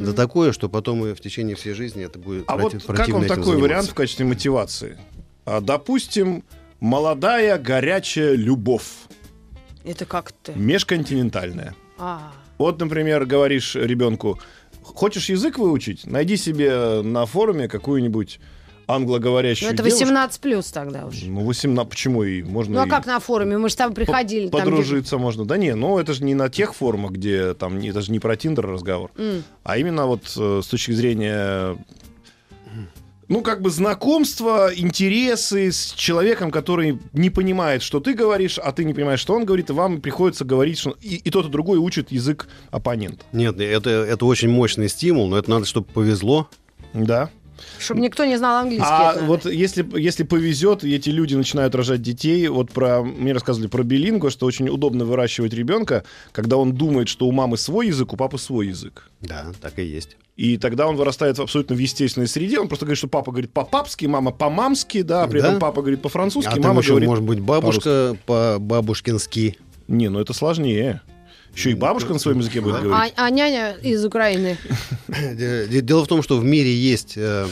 [0.00, 3.08] Да такое, что потом и в течение всей жизни это будет А проти- вот как
[3.08, 3.90] вам такой вариант заниматься.
[3.90, 4.98] в качестве мотивации?
[5.44, 6.44] А, допустим,
[6.80, 8.86] молодая горячая любовь,
[9.84, 10.52] Это как-то...
[10.56, 11.74] межконтинентальная.
[11.98, 12.32] А.
[12.58, 14.38] Вот, например, говоришь ребенку,
[14.82, 16.06] хочешь язык выучить?
[16.06, 18.40] Найди себе на форуме какую-нибудь
[18.88, 20.04] Ну, англоговорящую это девушку.
[20.04, 21.26] 18 плюс тогда уже.
[21.26, 23.58] Ну, 18, почему и можно Ну а и как на форуме?
[23.58, 24.48] Мы же там по- приходили.
[24.48, 25.44] там, где- подружиться можно.
[25.44, 28.20] Да не, ну это же не на тех форумах, где там, не- это же не
[28.20, 29.42] про Тиндер разговор, М.
[29.64, 31.76] а именно вот э, с точки зрения
[33.28, 38.84] ну, как бы знакомства, интересы с человеком, который не понимает, что ты говоришь, а ты
[38.84, 41.78] не понимаешь, что он говорит, и вам приходится говорить, что и, и тот, и другой
[41.78, 43.24] учит язык оппонента.
[43.32, 46.48] Нет, это, это очень мощный стимул, но это надо, чтобы повезло.
[46.94, 47.30] Да.
[47.78, 48.86] Чтобы никто не знал английский.
[48.88, 53.32] А это вот если, если повезет, и эти люди начинают рожать детей, вот про мне
[53.32, 57.88] рассказывали про билингу, что очень удобно выращивать ребенка, когда он думает, что у мамы свой
[57.88, 59.10] язык, у папы свой язык.
[59.20, 60.16] Да, так и есть.
[60.36, 62.58] И тогда он вырастает в абсолютно в естественной среде.
[62.60, 65.48] Он просто говорит, что папа говорит по-папски, мама по-мамски, да, а при Да.
[65.48, 67.08] этом папа говорит по-французски, А там мама еще говорит...
[67.08, 69.56] может быть бабушка по-бабушкински.
[69.88, 71.00] Не, ну это сложнее.
[71.56, 73.14] Еще и бабушка на своем языке будет а, говорить.
[73.16, 74.58] а няня из Украины.
[75.08, 77.46] Де- де- Дело в том, что в мире есть э,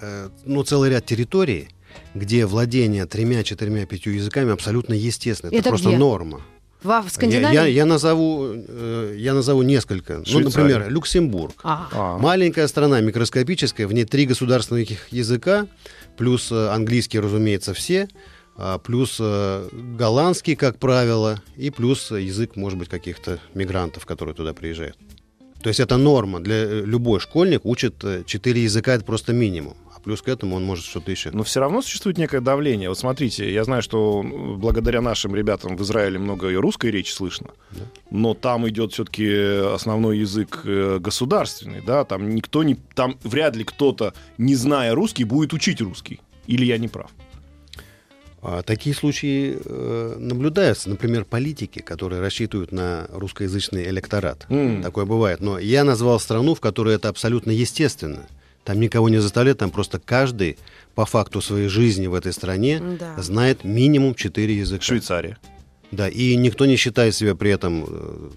[0.00, 1.68] э, ну, целый ряд территорий,
[2.14, 5.50] где владение тремя, четырьмя, пятью языками абсолютно естественно.
[5.50, 5.98] Это, Это просто где?
[5.98, 6.40] норма.
[6.82, 7.54] Во, в Я, Скандинавии?
[7.54, 10.18] я- я назову, э, я назову несколько.
[10.18, 10.66] Ну, Швейцария.
[10.74, 11.54] например, Люксембург.
[11.62, 11.88] А.
[11.92, 12.18] А.
[12.18, 15.66] Маленькая страна, микроскопическая, в ней три государственных языка,
[16.16, 18.08] плюс английский, разумеется, все, а,
[18.82, 24.96] плюс э, голландский, как правило, и плюс язык, может быть, каких-то мигрантов, которые туда приезжают.
[25.62, 26.40] То есть это норма.
[26.40, 29.76] Для э, любой школьник учит э, четыре языка, это просто минимум.
[29.96, 31.30] А плюс к этому он может что-то еще.
[31.30, 32.88] Но все равно существует некое давление.
[32.88, 37.52] Вот смотрите, я знаю, что благодаря нашим ребятам в Израиле много и русской речи слышно,
[38.10, 39.28] но там идет все-таки
[39.74, 45.52] основной язык государственный, да, там никто не, там вряд ли кто-то, не зная русский, будет
[45.52, 46.20] учить русский.
[46.48, 47.10] Или я не прав?
[48.44, 50.90] А такие случаи э, наблюдаются.
[50.90, 54.46] Например, политики, которые рассчитывают на русскоязычный электорат.
[54.48, 54.82] М.
[54.82, 55.40] Такое бывает.
[55.40, 58.26] Но я назвал страну, в которой это абсолютно естественно.
[58.64, 60.58] Там никого не заставляют, там просто каждый
[60.96, 63.20] по факту своей жизни в этой стране Да.
[63.22, 64.82] знает минимум четыре языка.
[64.82, 65.38] Швейцария.
[65.92, 68.30] Да, и никто не считает себя при этом э,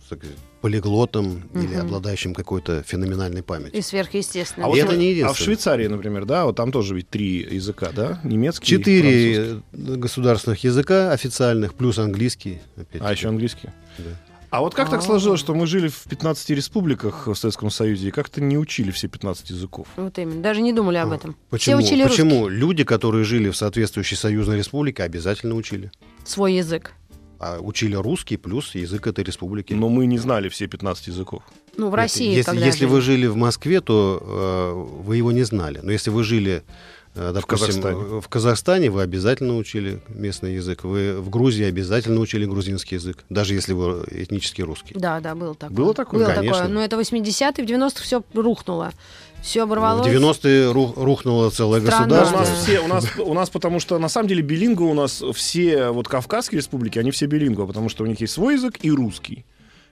[0.66, 3.78] полиглотом или обладающим какой-то феноменальной памятью.
[3.78, 4.66] И сверхъестественно.
[4.66, 5.38] А, вот это в- не а в.
[5.38, 8.20] Швейцарии, например, да, вот там тоже ведь три языка, да?
[8.24, 8.66] Немецкий.
[8.66, 12.62] Четыре государственных языка официальных, плюс английский.
[12.78, 13.70] опять А еще английский.
[14.00, 14.06] Да.
[14.50, 15.04] А вот как так А.
[15.04, 19.08] сложилось, что мы жили в 15 республиках в Советском Союзе и как-то не учили все
[19.08, 19.86] 15 языков?
[19.98, 20.42] Вот именно.
[20.42, 21.36] Даже не думали об этом.
[21.52, 21.78] Почему?
[21.78, 22.24] Все учили русский.
[22.24, 22.48] Почему?
[22.48, 25.92] Люди, которые жили в соответствующей союзной республике, обязательно учили.
[26.24, 26.94] Свой язык.
[27.40, 29.74] А учили русский плюс язык этой республики.
[29.74, 31.44] Но мы не знали все 15 языков.
[31.78, 32.90] Ну, в Нет, России, если, когда если жили.
[32.92, 35.80] вы жили в Москве, то э, вы его не знали.
[35.84, 36.64] Но если вы жили,
[37.16, 37.98] э, допустим, Казахстане.
[38.00, 40.86] э, в Казахстане, вы обязательно учили местный язык.
[40.86, 44.94] Вы в Грузии обязательно учили грузинский язык, даже если вы этнически русский.
[44.98, 45.76] Да, да, было такое.
[45.76, 46.26] Было такое?
[46.26, 46.58] Было Конечно.
[46.60, 46.74] такое.
[46.74, 48.94] Но это 80-е, в 90-х все рухнуло.
[49.46, 50.08] Все В оборвалось.
[50.08, 52.06] 90-е ру- рухнуло целое Страна.
[52.06, 52.40] У государство.
[52.40, 55.90] нас все, у нас, у нас потому что на самом деле билингу у нас все
[55.92, 59.46] вот Кавказские республики, они все билингу, потому что у них есть свой язык и русский.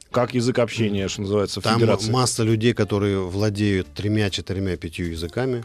[0.09, 2.11] Как язык общения, что называется, в Там федерации.
[2.11, 5.63] масса людей, которые владеют тремя, четырьмя, пятью языками.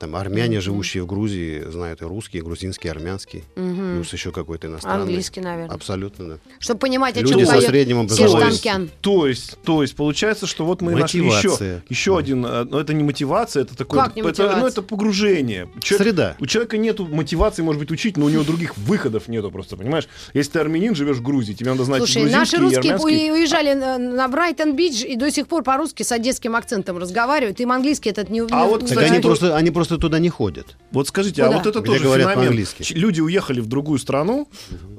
[0.00, 3.44] Там армяне, живущие в Грузии, знают и русский, и грузинский, и армянский.
[3.54, 3.96] Мгм.
[3.96, 5.02] Плюс еще какой-то иностранный.
[5.02, 5.74] Английский, наверное.
[5.76, 6.34] Абсолютно, да.
[6.58, 8.90] Чтобы понимать, о Люди чем со средним образованием.
[9.02, 11.84] То есть, то есть, получается, что вот мы нашли еще, Мотивация.
[11.90, 14.60] еще один, э, но это не мотивация, это такое, Как не это, мотивация?
[14.60, 15.68] ну, это погружение.
[15.82, 16.36] Человек- Среда.
[16.40, 20.08] У человека нету мотивации, может быть, учить, но у него других выходов нету просто, понимаешь?
[20.32, 23.30] Если ты армянин, живешь в Грузии, тебе надо знать Слушай, грузинский наши и русские армянский.
[23.30, 27.60] у- уезжали на, на Брайтон-Бич и до сих пор по-русски с одесским акцентом разговаривают.
[27.60, 28.40] Им английский этот не...
[28.50, 30.76] А вот, Кстати, они то- просто, они просто просто туда не ходят.
[30.92, 31.58] Вот скажите, а Куда?
[31.58, 32.66] вот это Где тоже говорят феномен.
[32.90, 34.48] Люди уехали в другую страну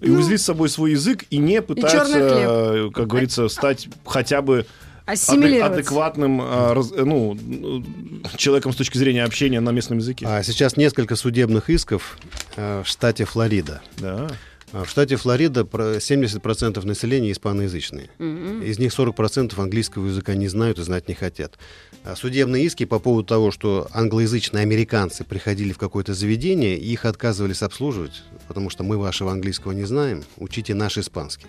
[0.02, 2.24] и увезли с собой свой язык и не пытаются, хлеб.
[2.26, 4.66] э, как говорится, стать хотя бы
[5.06, 10.26] адекватным а, раз- э, ну, э, человеком с точки зрения общения на местном языке.
[10.28, 12.18] А сейчас несколько судебных исков
[12.56, 13.82] э, в штате Флорида.
[13.98, 14.30] Да.
[14.74, 18.10] А В штате Флорида про 70% населения испаноязычные.
[18.20, 21.58] Из них 40% английского языка не знают и знать не хотят.
[22.04, 27.06] А Судебные иски по поводу того, что англоязычные американцы приходили в какое-то заведение, и их
[27.06, 31.48] отказывались обслуживать, потому что мы вашего английского не знаем, учите наш испанский.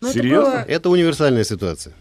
[0.00, 0.64] Ну, Серьезно?
[0.68, 1.92] Это универсальная ситуация.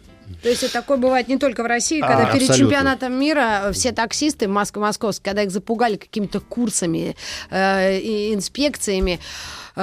[0.42, 2.58] То есть это такое бывает не только в России, А, когда перед абсолютно.
[2.58, 7.16] чемпионатом мира э, все таксисты моск- московские, когда их запугали какими-то курсами
[7.50, 9.20] э, и инспекциями,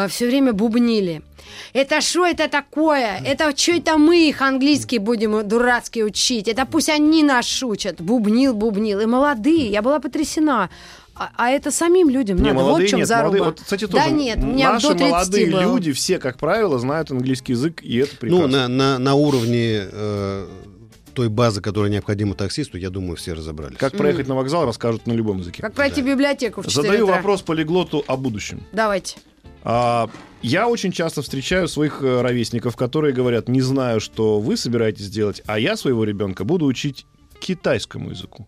[0.09, 1.23] все время бубнили.
[1.73, 3.21] Это что это такое?
[3.25, 6.49] Это что это мы их английский будем дурацкий учить?
[6.49, 8.01] Это пусть они нас учат.
[8.01, 8.99] Бубнил, бубнил.
[9.01, 9.69] И молодые.
[9.71, 10.69] Я была потрясена.
[11.17, 12.55] А, а это самим людям Не, надо.
[12.57, 13.25] молодые вот в чем нет, заруба.
[13.25, 15.61] молодые, вот, кстати, да тоже нет, у меня наши до 30 молодые было.
[15.63, 18.47] люди все, как правило, знают английский язык, и это прекрасно.
[18.47, 20.49] Ну, на, на, на уровне э,
[21.15, 23.79] той базы, которая необходима таксисту, я думаю, все разобрались.
[23.79, 25.63] Как проехать на вокзал, расскажут на любом языке.
[25.63, 27.17] Как пройти библиотеку в 4 Задаю утра.
[27.17, 28.63] вопрос полиглоту о будущем.
[28.73, 29.17] Давайте.
[29.63, 30.11] А,
[30.43, 35.43] я очень часто встречаю своих э, ровесников, которые говорят, не знаю, что вы собираетесь делать,
[35.47, 37.07] а я своего ребенка буду учить
[37.41, 38.47] китайскому языку.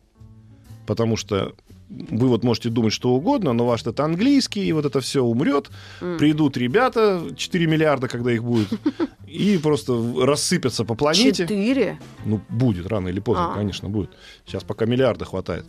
[0.87, 1.55] Потому что
[1.88, 5.70] вы вот можете думать что угодно, но ваш это английский, и вот это все умрет.
[6.18, 8.68] Придут ребята, 4 миллиарда, когда их будет,
[9.29, 11.44] и просто в- рассыпятся по планете.
[11.44, 11.99] Четыре?
[12.25, 13.55] Ну, будет, рано или поздно, А.
[13.55, 14.11] конечно, будет.
[14.46, 15.64] Сейчас пока миллиарда хватает.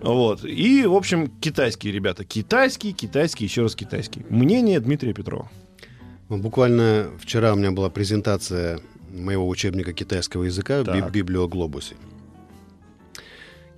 [0.00, 0.44] Вот.
[0.44, 2.24] И, в общем, китайские ребята.
[2.24, 4.24] Китайский, китайский, еще раз китайский.
[4.30, 5.50] Мнение Дмитрия Петрова.
[6.28, 11.10] Ну, Буквально вчера у меня была презентация моего учебника китайского языка в Так.
[11.10, 11.96] Библиоглобусе.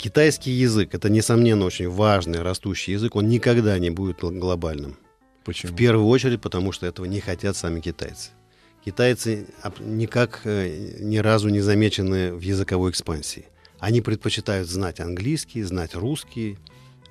[0.01, 3.17] Китайский язык это, несомненно, очень важный растущий язык.
[3.17, 4.97] Он никогда не будет гл- глобальным.
[5.45, 5.75] Почему?
[5.75, 8.31] В первую очередь, потому что этого не хотят сами китайцы.
[8.83, 9.47] Китайцы
[9.79, 13.45] никак э, ни разу не замечены в языковой экспансии.
[13.79, 16.57] Они предпочитают знать английский, знать русский.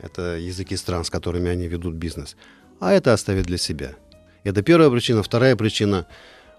[0.02, 2.36] Это языки стран, с которыми они ведут бизнес.
[2.80, 3.98] А это оставят для себя.
[4.44, 5.22] Это первая причина.
[5.22, 6.08] Вторая причина.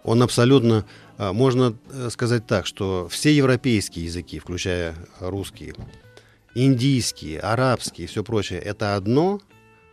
[0.05, 0.87] Он абсолютно,
[1.19, 5.75] а, можно э, сказать так, что все европейские языки, включая русский,
[6.55, 9.41] индийский, арабский и все прочее, это одно,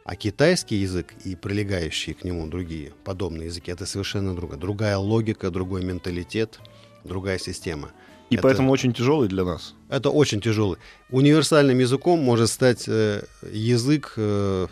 [0.03, 4.59] а китайский язык и прилегающие к нему другие подобные языки, это совершенно другая.
[4.59, 6.59] Другая логика, другой менталитет,
[7.03, 7.91] другая система.
[8.29, 9.73] И Это- поэтому очень тяжелый для нас.
[9.89, 10.77] Это очень тяжелый.
[11.09, 14.67] Универсальным языком может стать э, язык э,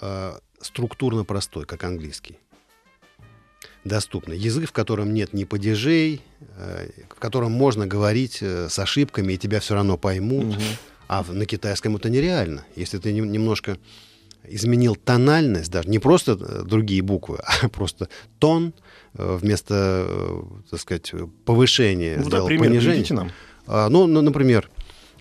[0.00, 2.38] э, структурно простой, как английский.
[3.84, 4.36] Доступный.
[4.36, 6.20] Язык, в котором нет ни падежей,
[6.56, 10.56] э, в котором можно говорить э, с ошибками, и тебя все равно поймут.
[11.08, 12.64] А на китайском это нереально.
[12.76, 13.78] Если ты нем- немножко
[14.44, 18.72] изменил тональность, даже не просто э, другие буквы, а просто тон
[19.14, 21.12] э, вместо, э, так сказать,
[21.44, 23.06] повышения Ну, сделал пример понижение.
[23.10, 23.30] нам.
[23.66, 24.70] А, ну, ну, например,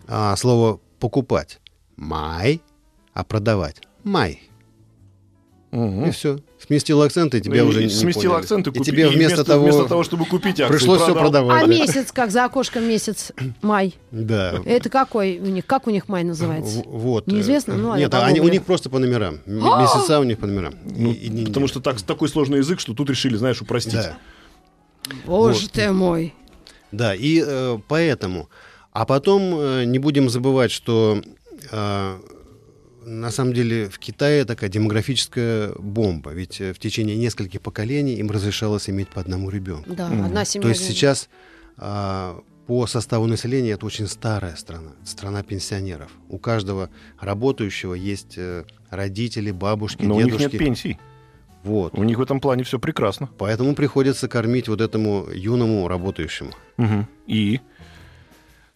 [0.08, 1.60] а, слово покупать
[1.96, 2.62] май,
[3.14, 4.42] а продавать май.
[5.78, 6.06] Мгм.
[6.06, 6.40] И все.
[6.66, 8.42] Сместил акцент, и тебя Ну, уже и не сместил поняли.
[8.44, 11.14] акцент и, И купи- тебе и вместо, того, вместо того, чтобы купить акцию, пришлось все
[11.14, 11.24] продал.
[11.46, 11.64] продавать.
[11.64, 11.72] А да.
[11.72, 13.94] месяц, как за окошком месяц май?
[14.12, 14.60] Да.
[14.66, 15.66] Это какой у них?
[15.68, 16.80] Как у них май называется?
[16.80, 17.28] В- Вот.
[17.28, 17.76] Неизвестно?
[17.76, 19.40] Ну, Нет, они, у них просто по номерам.
[19.46, 20.74] Месяца у них по номерам.
[20.84, 23.94] Ну, И- и потому что так, такой сложный язык, что тут решили, знаешь, упростить.
[23.94, 24.18] Да.
[25.26, 26.34] Боже ты мой.
[26.92, 28.50] Да, и э, поэтому.
[28.94, 31.22] А потом э, не будем забывать, что
[31.72, 32.18] э,
[33.08, 36.32] на самом деле в Китае такая демографическая бомба.
[36.32, 39.94] Ведь э, в течение нескольких поколений им разрешалось иметь по одному ребенку.
[39.94, 40.64] Да, одна семья.
[40.64, 41.30] То есть сейчас
[41.78, 46.12] а, по составу населения это очень старая страна, страна пенсионеров.
[46.28, 46.90] У каждого
[47.20, 50.56] работающего есть э, родители, бабушки, Но у них дедушки.
[50.56, 51.00] нет пенсий.
[51.64, 51.98] Вот.
[51.98, 53.30] У них в этом плане все прекрасно.
[53.38, 56.52] Поэтому приходится кормить вот этому юному работающему.
[57.26, 57.62] И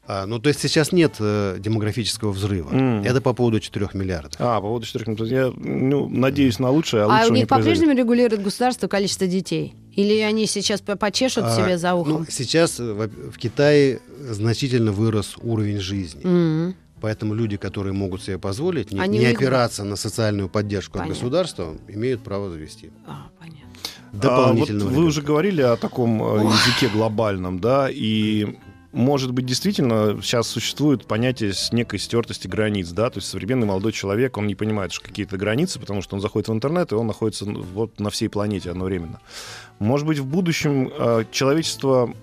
[0.08, 2.72] А, ну, то есть сейчас нет э, демографического взрыва.
[2.74, 3.04] М.
[3.04, 4.34] Это по поводу 4 миллиардов.
[4.40, 5.28] А, по поводу четырех минут.
[5.28, 9.28] Я ну, надеюсь на лучшее, а, А лучшего у не них по-прежнему регулирует государство количество
[9.28, 9.76] детей?
[9.96, 12.28] Или они сейчас по- почешут А, себе за ну, ухом?
[12.30, 16.22] сейчас э, во- в Китае значительно вырос уровень жизни.
[16.26, 16.76] М.
[17.00, 20.94] Поэтому люди, которые могут себе позволить не, Они не у них- опираться на социальную поддержку
[20.94, 21.14] Понятно.
[21.14, 22.90] от государства, имеют право завести.
[23.08, 23.62] А, понятно.
[23.64, 28.56] А, вот Дополнительного вы уже говорили о таком э, языке глобальном, да, и
[28.94, 33.92] может быть, действительно, сейчас существует понятие с некой стертости границ, да, то есть современный молодой
[33.94, 37.08] человек, он не понимает, что какие-то границы, потому что он заходит в интернет, и он
[37.08, 39.20] находится вот на всей планете одновременно.
[39.80, 42.14] Может быть, в будущем э, человечество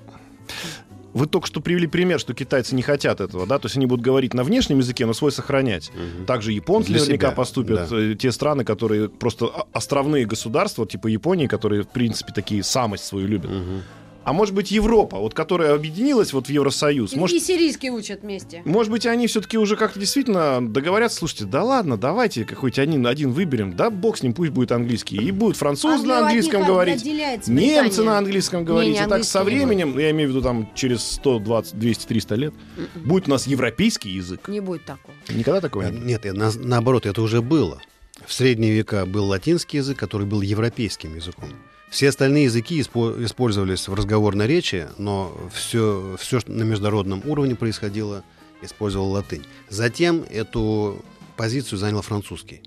[1.15, 4.05] Вы только что привели пример, что китайцы не хотят этого, да, то есть они будут
[4.05, 5.91] говорить на внешнем языке, но свой сохранять.
[5.91, 6.27] Мгм.
[6.27, 7.97] Также японцы Для наверняка себя, поступят, да.
[7.97, 13.27] э, те страны, которые просто островные государства, типа Японии, которые, в принципе, такие самость свою
[13.27, 13.51] любят.
[13.51, 13.83] Мгм.
[14.29, 18.21] А может быть, Европа, вот которая объединилась вот в Евросоюз, И, может, и сирийский учат
[18.21, 18.61] вместе.
[18.67, 23.33] может быть, они все-таки уже как-то действительно договорятся, слушайте, да ладно, давайте какой-то один, один
[23.33, 25.17] выберем, да бог с ним, пусть будет английский.
[25.17, 27.03] И будут французы Англия на английском говорить,
[27.49, 28.93] немцы на английском говорить.
[28.93, 32.07] Не, не, и так со не временем, я имею в виду там через 120, 200,
[32.07, 32.55] 300 лет,
[32.97, 34.47] будет у нас европейский язык.
[34.49, 35.15] Не будет такого.
[35.31, 36.05] Никогда такого не было.
[36.05, 37.81] Нет, э, на- наоборот, это уже было.
[38.27, 41.49] В средние века был латинский язык, который был европейским языком.
[41.91, 47.55] Все остальные языки испо- использовались в разговорной речи, но все, все, что на международном уровне
[47.55, 48.25] происходило,
[48.61, 49.47] использовал латынь.
[49.69, 51.03] Затем эту
[51.37, 52.63] позицию занял французский.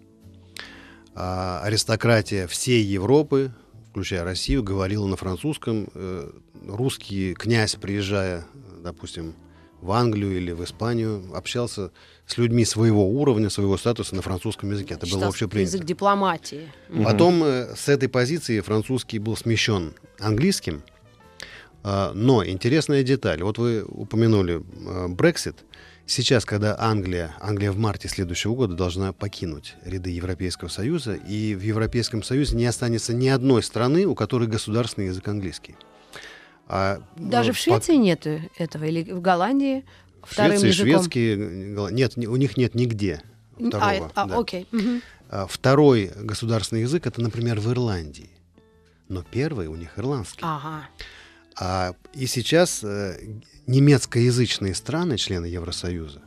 [1.13, 3.51] А аристократия всей Европы,
[3.89, 5.87] включая Россию, говорила на французском.
[5.93, 6.31] Э,
[6.67, 8.45] Русский князь, приезжая,
[8.83, 9.33] допустим,
[9.81, 11.91] в Англию или в Испанию, общался
[12.27, 14.93] с людьми своего уровня, своего статуса на французском языке.
[14.93, 15.75] Это было Считался общепринято.
[15.75, 16.71] язык дипломатии.
[17.03, 20.83] Потом э, с этой позиции французский был смещен английским.
[21.83, 23.41] А, Но интересная деталь.
[23.43, 25.57] Вот вы упомянули э, Брексит.
[26.05, 31.61] Сейчас, когда Англия, Англия в марте следующего года должна покинуть ряды Европейского Союза, и в
[31.61, 35.75] Европейском Союзе не останется ни одной страны, у которой государственный язык английский.
[36.73, 38.25] А, Даже э, в по- Швеции нет
[38.57, 39.83] этого, или в Голландии
[40.23, 40.85] вторым Швеции, языком.
[41.01, 41.35] шведские,
[41.91, 43.21] нет, не- у них нет нигде
[43.59, 44.11] А, второго.
[44.15, 44.37] а, да.
[44.39, 44.67] окей.
[45.29, 48.29] А Второй государственный язык это, например, в Ирландии.
[49.09, 50.39] Но первый у них ирландский.
[50.41, 50.87] Ага.
[51.59, 53.17] А, и сейчас э,
[53.67, 56.21] немецкоязычные страны, члены Евросоюза,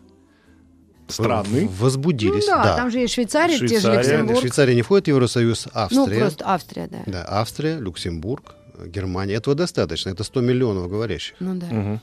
[1.08, 1.66] Страны.
[1.68, 2.46] в- возбудились.
[2.46, 2.76] Ну да, да.
[2.76, 4.40] там же и Швейцария, те же Швейцария, Люксембург.
[4.40, 5.98] Швейцария не входит в Евросоюз, Австрия.
[6.14, 7.02] Ну, просто Австрия, да.
[7.06, 8.54] Да, Австрия, Люксембург,
[8.86, 9.34] Германия.
[9.34, 10.10] Этого достаточно.
[10.10, 11.36] Это 100 миллионов говорящих.
[11.40, 12.00] Ну да.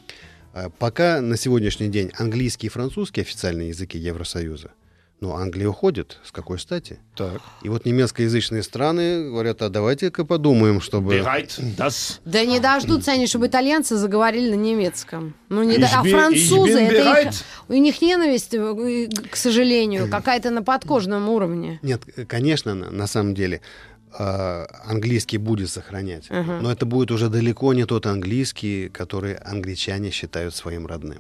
[0.54, 4.72] А Пока на сегодняшний день английский и французский официальные языки Евросоюза.
[5.22, 6.18] Но Англия уходит.
[6.24, 6.98] С какой стати?
[7.16, 7.42] Так.
[7.62, 11.14] И вот немецкоязычные страны говорят, а давайте-ка подумаем, чтобы...
[11.20, 15.36] Bereit, das Да не дождутся они, чтобы итальянцы заговорили на немецком.
[15.50, 17.34] Ну, не Ich до- А французы, это их,
[17.70, 21.80] у них ненависть, э, к сожалению, какая-то на подкожном уровне.
[21.84, 23.62] Нет, конечно, на, на самом деле
[24.14, 26.60] английский будет сохранять, Ага.
[26.62, 31.20] но это будет уже далеко не тот английский, который англичане считают своим родным.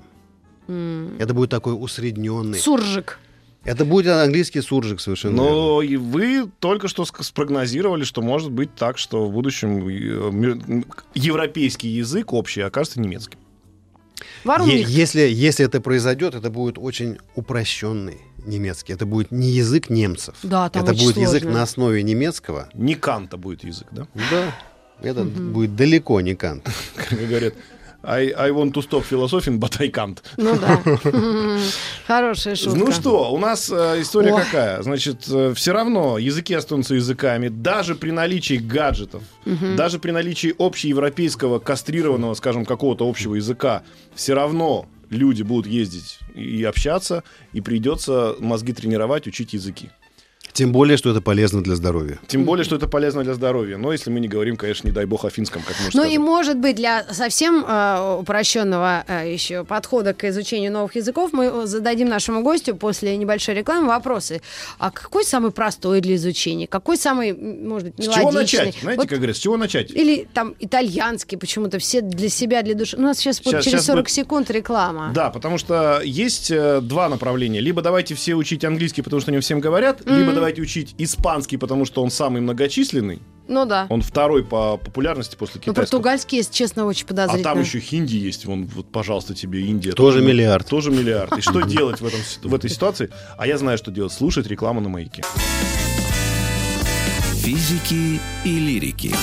[0.67, 1.15] М.
[1.19, 2.60] Это будет такой усредненный.
[2.60, 3.19] Суржик.
[3.63, 5.34] Это будет английский суржик совершенно.
[5.41, 5.51] верно.
[5.51, 11.89] Но и вы только что спрогнозировали, что может быть так, что в будущем э, европейский
[11.89, 13.38] язык общий окажется немецким.
[14.45, 18.93] Е- если, если это произойдет, это будет очень упрощенный немецкий.
[18.93, 20.36] Это будет не язык немцев.
[20.43, 21.60] Да, там это будет язык сложно.
[21.60, 22.69] на основе немецкого.
[22.73, 24.08] Не Канта будет язык, да?
[24.30, 24.56] Да.
[25.01, 26.69] Это будет далеко не Кант.
[26.95, 27.54] Как говорят,
[28.04, 30.17] I, I want to stop philosophy, but I can't.
[30.38, 30.82] Ну да.
[32.08, 32.80] Хорошая шутка.
[32.80, 34.41] Ну что, у нас э, история Ой.
[34.41, 34.82] какая?
[34.82, 35.21] Значит,
[35.56, 39.21] все равно языки останутся языками, даже при наличии гаджетов,
[39.77, 43.84] даже при наличии общеевропейского кастрированного, скажем, какого-то общего языка,
[44.15, 49.91] все равно люди будут ездить и общаться, и придется мозги тренировать, учить языки.
[50.53, 52.19] Тем более, что это полезно для здоровья.
[52.27, 53.77] Тем более, что это полезно для здоровья.
[53.77, 56.13] Но если мы не говорим, конечно, не дай бог о финском, как мы Ну сказали.
[56.13, 61.65] и может быть для совсем э, упрощенного э, еще подхода к изучению новых языков мы
[61.67, 64.41] зададим нашему гостю после небольшой рекламы вопросы.
[64.79, 66.67] А какой самый простой для изучения?
[66.67, 68.21] Какой самый, может быть, С мелодичный?
[68.21, 68.75] чего начать?
[68.81, 69.91] Знаете, Вот как говорят, с чего начать?
[69.91, 72.97] Или там итальянский почему-то, все для себя, для души.
[72.97, 75.11] У нас сейчас, будет Щас- через щас 40 будет- секунд реклама.
[75.13, 77.59] Да, потому что есть э, два направления.
[77.61, 81.86] Либо давайте все учить английский, потому что они всем говорят, либо давайте учить испанский, потому
[81.86, 83.21] что он самый многочисленный.
[83.47, 83.86] Ну да.
[83.89, 85.84] Он второй по популярности после Ну, китайского.
[85.84, 87.43] португальский, если честно, очень а подозрительно.
[87.43, 88.45] там еще хинди есть.
[88.45, 89.91] Вон, вот, пожалуйста, тебе Индия.
[89.91, 90.67] Тоже миллиард.
[90.67, 91.38] Тоже миллиард.
[91.38, 93.10] И что делать в, этом, в этой ситуации?
[93.38, 94.13] А я знаю, что делать.
[94.13, 95.23] Слушать рекламу на маяке.
[97.36, 99.13] Физики и лирики.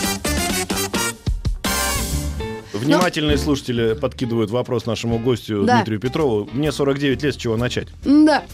[2.72, 5.76] Внимательные слушатели подкидывают вопрос нашему гостю Да.
[5.76, 6.48] Дмитрию Петрову.
[6.52, 7.88] Мне 49 лет, с чего начать?
[8.04, 8.44] Да.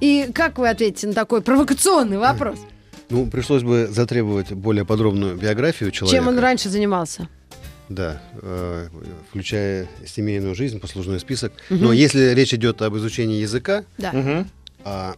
[0.00, 2.58] И как вы ответите на такой провокационный вопрос?
[3.10, 6.16] Ну, пришлось бы затребовать более подробную биографию человека.
[6.16, 7.28] Чем он раньше занимался?
[7.88, 8.88] Да, э,
[9.28, 11.52] включая семейную жизнь, послужной список.
[11.68, 14.50] Но если речь идет об изучении языка, Да, Мгм.
[14.84, 15.14] а,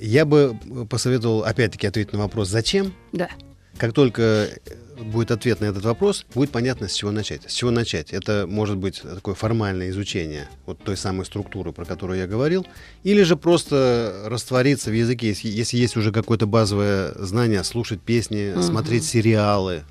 [0.00, 0.56] я бы
[0.90, 2.92] посоветовал опять-таки ответить на вопрос «Зачем?».
[3.12, 3.28] да.
[3.78, 4.48] Как только э,
[4.98, 7.42] будет ответ на этот вопрос, будет понятно, с чего начать.
[7.48, 8.12] С чего начать?
[8.12, 12.66] Это может быть такое формальное изучение вот той самой структуры, про которую я говорил,
[13.04, 18.54] или же просто раствориться в языке, если, если есть уже какое-то базовое знание, слушать песни,
[18.60, 19.84] смотреть сериалы.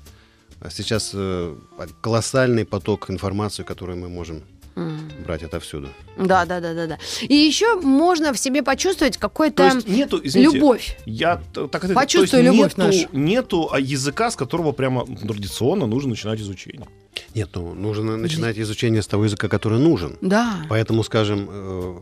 [0.60, 1.56] А Сейчас э,
[2.00, 4.42] колоссальный поток информации, которую мы можем
[4.78, 5.10] М.
[5.26, 5.88] брать отовсюду.
[6.16, 6.98] Да, да, да, да, да.
[7.22, 10.96] И еще можно в себе почувствовать То какой-то есть нету, извините, любовь.
[11.04, 13.08] Я так это, Почувствуй то есть любовь нету, нашу.
[13.12, 16.86] Нету а, языка, с которого прямо традиционно нужно начинать изучение.
[17.34, 20.16] Нет, ну, нужно начинать изучение с того языка, который нужен.
[20.20, 20.60] Да.
[20.68, 21.98] Поэтому, скажем, э,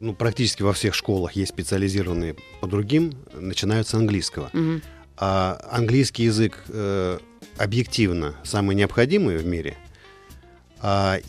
[0.00, 4.50] ну, практически во всех школах есть специализированные по другим, начинают с английского.
[4.52, 4.82] Мгм.
[5.16, 7.18] А английский язык э,
[7.58, 9.76] объективно самый необходимый в мире,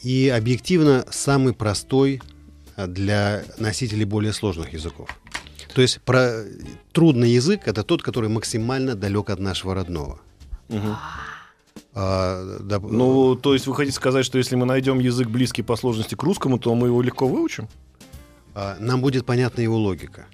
[0.02, 2.22] и объективно самый простой
[2.76, 5.10] а, для носителей более сложных языков.
[5.74, 6.43] То есть про...
[6.91, 10.20] трудный язык это тот, который максимально далек от нашего родного.
[11.93, 15.76] А, да, Ну, то есть вы хотите сказать, что если мы найдем язык близкий по
[15.76, 17.68] сложности к русскому, то мы его легко выучим?
[18.54, 20.26] а, нам будет понятна его логика.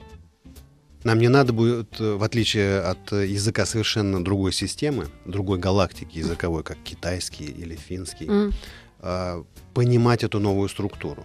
[1.04, 6.18] Нам не надо будет, э, в отличие от э, языка совершенно другой системы, другой галактики
[6.18, 8.54] языковой, как китайский или финский, М.
[9.10, 9.44] а,
[9.74, 11.24] понимать эту новую структуру.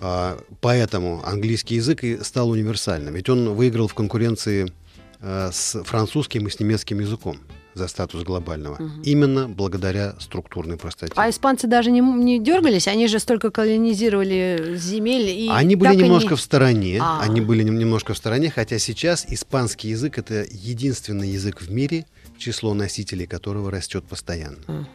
[0.00, 3.14] А, Поэтому английский язык и стал универсальным.
[3.14, 4.72] Ведь он выиграл в конкуренции
[5.20, 7.38] э, с французским и с немецким языком
[7.74, 8.78] за статус глобального.
[9.04, 11.12] Именно благодаря структурной простоте.
[11.16, 15.28] А испанцы даже не, не дергались, они же столько колонизировали земель.
[15.28, 17.20] И они были немножко в стороне, А.
[17.22, 22.04] они были нем- немножко в стороне, хотя сейчас испанский язык это единственный язык в мире,
[22.38, 24.86] число носителей которого растет постоянно.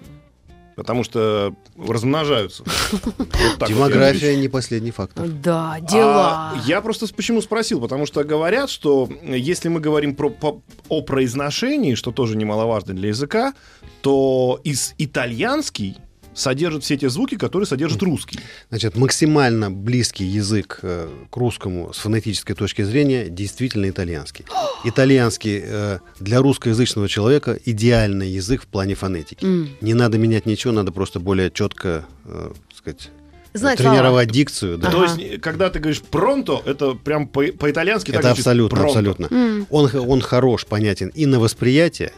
[0.79, 2.63] Потому что размножаются.
[2.91, 5.27] Вот Демография не последний фактор.
[5.27, 6.53] Да, дела.
[6.55, 11.01] А я просто почему спросил, потому что говорят, что если мы говорим про, по- о
[11.01, 13.53] произношении, что тоже немаловажно для языка,
[14.01, 15.97] то из итальянский
[16.39, 18.39] содержит все те звуки, которые содержит русский.
[18.69, 24.45] Значит, максимально близкий язык э, к русскому с фонетической точки зрения действительно итальянский.
[24.85, 29.45] Итальянский э, для русскоязычного человека идеальный язык в плане фонетики.
[29.81, 33.09] Не надо менять ничего, надо просто более четко, э, сказать,
[33.51, 34.77] Знать тренировать дикцию.
[34.77, 34.91] да.
[34.91, 38.89] То есть, когда ты говоришь пронто, это прям по- по-итальянски так Это абсолютно, «пронто».
[38.99, 39.27] абсолютно.
[39.31, 39.67] М.
[39.71, 42.11] Он, он хорош, понятен и на восприятие,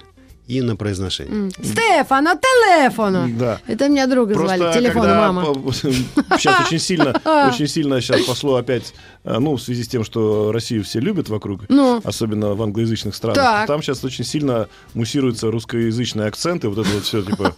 [0.52, 1.34] и на произношение.
[1.34, 1.52] М.
[1.52, 3.30] Стефано, телефоно.
[3.40, 3.60] Да.
[3.68, 5.54] Это меня друга звали, телефон когда мама.
[5.74, 7.14] сейчас очень сильно,
[7.54, 8.94] очень сильно сейчас пошло опять,
[9.24, 12.02] э, ну, в связи с тем, что Россию все любят вокруг, Ну.
[12.04, 13.68] особенно в англоязычных странах, Так.
[13.68, 17.54] там сейчас очень сильно муссируются русскоязычные акценты, вот это вот все, типа,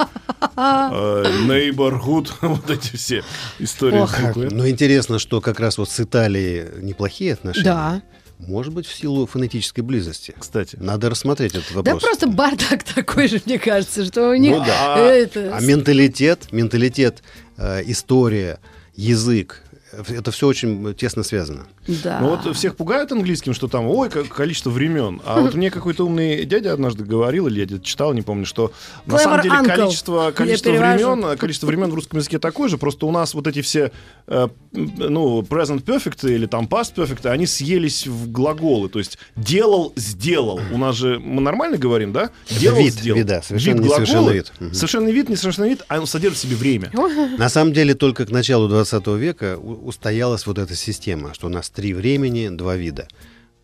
[0.55, 3.23] э, neighborhood, вот эти все
[3.59, 3.97] истории.
[3.97, 4.15] Ох.
[4.35, 7.65] Но интересно, что как раз вот с Италией неплохие отношения.
[7.65, 8.01] Да.
[8.47, 10.33] Может быть, в силу фонетической близости.
[10.37, 10.75] Кстати.
[10.79, 12.03] Надо рассмотреть этот Да вопрос.
[12.03, 14.97] просто бардак такой же, мне кажется, что у них Ну да.
[14.99, 15.55] это...
[15.55, 17.23] А менталитет, менталитет,
[17.57, 18.59] э, история,
[18.95, 19.62] язык,
[20.09, 21.67] это все очень тесно связано.
[22.03, 22.19] Да.
[22.21, 25.21] Ну вот всех пугают английским, что там, ой, как количество времен.
[25.25, 28.71] А вот мне какой-то умный дядя однажды говорил, или я где-то читал, не помню, что
[29.05, 29.75] на самом деле uncle.
[29.75, 33.61] количество, количество времен, количество времен в русском языке такое же, просто у нас вот эти
[33.61, 33.91] все,
[34.27, 39.93] э, ну, present perfect или там past perfect, они съелись в глаголы, то есть делал,
[39.95, 40.59] сделал.
[40.71, 42.31] У нас же, мы нормально говорим, да?
[42.49, 43.17] Делал, вид, сделал.
[43.17, 44.53] вида, совершенно Вид глагола, вид.
[44.59, 44.73] Мгм.
[44.73, 46.91] Совершенный вид, несовершенный вид, а он содержит в себе время.
[47.37, 51.69] На самом деле только к началу 20 века устоялась вот эта система, что у нас
[51.69, 53.07] три времени, два вида.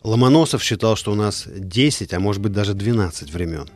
[0.02, 3.68] Ломоносов считал, что у нас 10, а может быть даже 12 времен.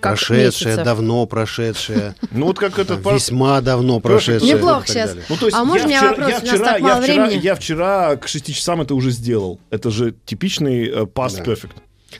[0.00, 0.84] Как прошедшее, месяцев.
[0.84, 4.52] давно прошедшее, Ну вот как пар- весьма давно прошедшее.
[4.54, 5.14] Неплохо сейчас.
[5.28, 6.28] Ну, то есть А я можно вчера, вопрос?
[6.28, 7.40] я У нас вчера, я, вчера, времени.
[7.40, 9.60] я вчера к 6 часам это уже сделал.
[9.70, 11.52] Это же типичный э, past Да.
[11.52, 11.70] perfect.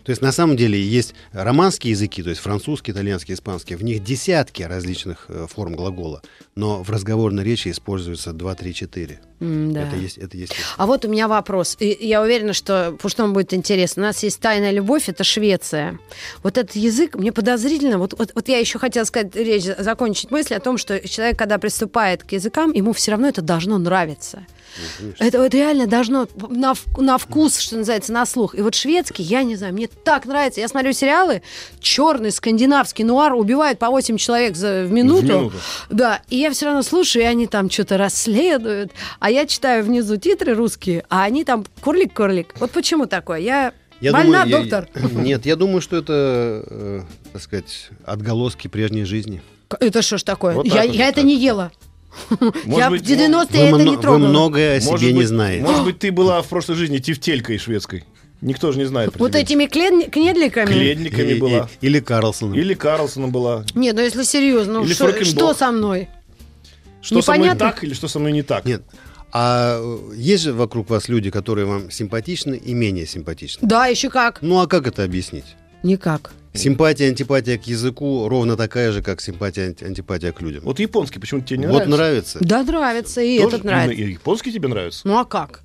[0.05, 4.05] То есть на самом деле есть романские языки, то есть французский, итальянский, испанский, в них
[4.05, 6.23] десятки различных э, форм глагола,
[6.55, 9.21] но в разговорной речи используется 2, 3, 4.
[9.41, 9.89] М, да.
[9.89, 10.55] Это есть, это есть.
[10.77, 11.77] А вот у меня вопрос.
[11.81, 14.03] И я уверена, что Пуштому будет интересно.
[14.03, 15.99] У нас есть тайная любовь, это Швеция.
[16.43, 17.99] Вот этот язык мне подозрительно.
[17.99, 21.59] Вот, вот, вот я еще хотела сказать, речь, закончить мысль о том, что человек, когда
[21.59, 24.47] приступает к языкам, ему все равно это должно нравиться.
[25.19, 28.55] Это вот реально должно на, на вкус, что называется, на слух.
[28.55, 30.61] И вот шведский, я не знаю, мне так нравится.
[30.61, 31.43] Я смотрю сериалы,
[31.81, 35.27] черный скандинавский нуар убивают по 8 человек за, в минуту.
[35.27, 35.57] минуту.
[35.91, 40.17] Да, и я все равно слушаю, и они там что-то расследуют, а я читаю внизу
[40.17, 42.55] титры русские, а они там курлик-курлик.
[42.59, 43.39] Вот почему такое?
[43.39, 43.73] Я,
[44.13, 44.89] больна, думаю, я- доктор.
[45.13, 47.03] нет, я думаю, что это, э,
[47.33, 49.43] так сказать, отголоски прежней жизни.
[49.81, 50.55] Это что ж такое?
[50.55, 51.73] Вот я вот, я это не ела.
[52.67, 54.29] Я быть, в 90-е Вы, это не вы трогала.
[54.29, 55.63] многое о себе не знаете.
[55.65, 58.05] Может быть, ты была в прошлой жизни тефтелькой шведской.
[58.41, 59.13] Никто же не знает.
[59.13, 60.67] про Вот этими клен- кнедликами?
[60.67, 61.69] Кледниками И- и- была.
[61.81, 62.59] Или Карлсоном.
[62.59, 63.65] Или Карлсоном была.
[63.75, 65.27] Нет, ну если серьезно, Или что, Фрекенбок.
[65.29, 66.09] что со мной?
[67.01, 67.71] Что со мной Непонятно?
[67.73, 68.65] так или что со мной не так?
[68.67, 68.83] Нет.
[69.33, 73.67] А э, есть же вокруг вас люди, которые вам симпатичны и менее симпатичны.
[73.67, 74.39] Да, еще как.
[74.43, 75.45] Ну а как это объяснить?
[75.83, 76.33] Никак.
[76.55, 80.63] Симпатия, антипатия к языку ровно такая же, как симпатия, анти- антипатия к людям.
[80.65, 81.97] Вот японский почему-то тебе не вот нравится?
[81.97, 82.39] нравится.
[82.41, 83.49] Да, нравится, и Тоже?
[83.57, 84.03] этот нравится.
[84.03, 85.01] И японский тебе нравится?
[85.05, 85.63] Ну а как?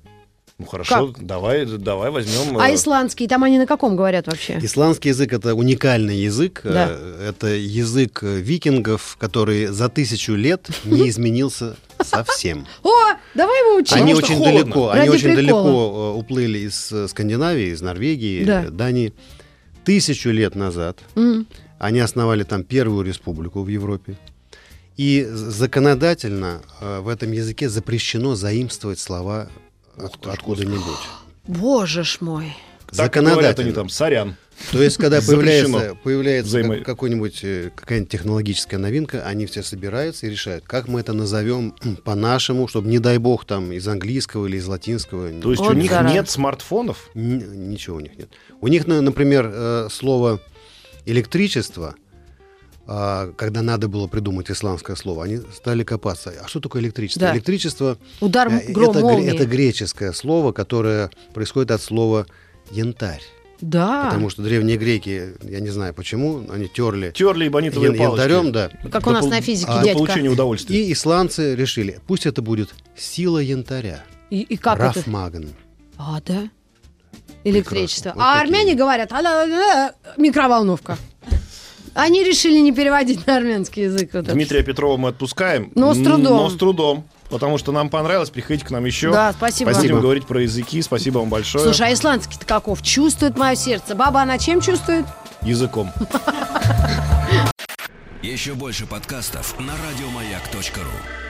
[0.58, 2.58] Ну хорошо, давай, давай возьмем.
[2.58, 4.58] А э, исландский, там они на каком говорят вообще?
[4.60, 6.60] Исландский язык это уникальный язык.
[6.64, 6.88] Да.
[6.90, 12.66] Э, Это язык э, викингов, который за тысячу лет не изменился совсем.
[12.82, 12.90] О,
[13.34, 13.92] давай его учить.
[13.96, 14.60] Они очень холодно.
[14.64, 15.62] далеко, Ради они очень прикола.
[15.64, 18.62] далеко уплыли из Скандинавии, из Норвегии, Да.
[18.68, 19.14] Дании.
[19.90, 21.48] Тысячу лет назад М.
[21.80, 24.16] они основали там первую республику в Европе.
[24.96, 29.48] И законодательно э, в этом языке запрещено заимствовать слова
[29.96, 31.02] от- откуда-нибудь.
[31.48, 32.56] Боже ж мой.
[32.96, 34.36] Так говорят они там, сорян.
[34.72, 40.26] То есть, когда появляется, появляется Взаимо- как- какой-нибудь, э, какая-нибудь технологическая новинка, они все собираются
[40.26, 41.74] и решают, как мы это назовем
[42.04, 45.30] по-нашему, чтобы, не дай бог, там из английского или из латинского.
[45.40, 46.14] То есть Вот у них зараза.
[46.14, 47.08] нет смартфонов?
[47.14, 48.28] Н- ничего у них нет.
[48.60, 50.40] У них, на- например, э, слово
[51.06, 51.94] электричество,
[52.86, 56.32] а, когда надо было придумать исландское слово, они стали копаться.
[56.44, 57.28] А что такое электричество?
[57.28, 57.34] Да.
[57.34, 59.32] Электричество Удар э, гром это, молнии.
[59.34, 62.26] это греческое слово, которое происходит от слова
[62.70, 63.22] янтарь.
[63.60, 64.06] Да.
[64.06, 68.22] Потому что древние греки, я не знаю почему, они терли Терли эбонитовые ян- палочки.
[68.22, 68.70] янтарем, да.
[68.90, 69.98] Как у нас на физике, Для дядька.
[69.98, 70.76] получения удовольствия.
[70.82, 74.02] И исландцы решили, пусть это будет сила янтаря.
[74.30, 75.00] И, и как это?
[75.00, 75.50] Рафмаган.
[75.98, 76.48] А, да?
[77.44, 78.12] Электричество.
[78.14, 78.48] Вот а такие.
[78.48, 80.96] армяне говорят, «А-да-да-да, микроволновка.
[81.94, 84.10] Они решили не переводить на армянский язык.
[84.12, 84.24] вот.
[84.24, 85.72] Дмитрия Петрова мы отпускаем.
[85.74, 86.36] Но с трудом.
[86.36, 87.04] Но с трудом.
[87.30, 88.30] Потому что нам понравилось.
[88.30, 89.12] Приходите к нам еще.
[89.12, 89.70] Да, спасибо.
[89.70, 90.00] Будем Спасибо.
[90.00, 90.82] говорить про языки.
[90.82, 91.64] Спасибо вам большое.
[91.64, 92.82] Слушай, а исландский-то каков?
[92.82, 93.94] Чувствует мое сердце.
[93.94, 95.06] Баба, она чем чувствует?
[95.42, 95.90] Языком.
[98.22, 101.29] Еще больше подкастов на радиомаяк.ру.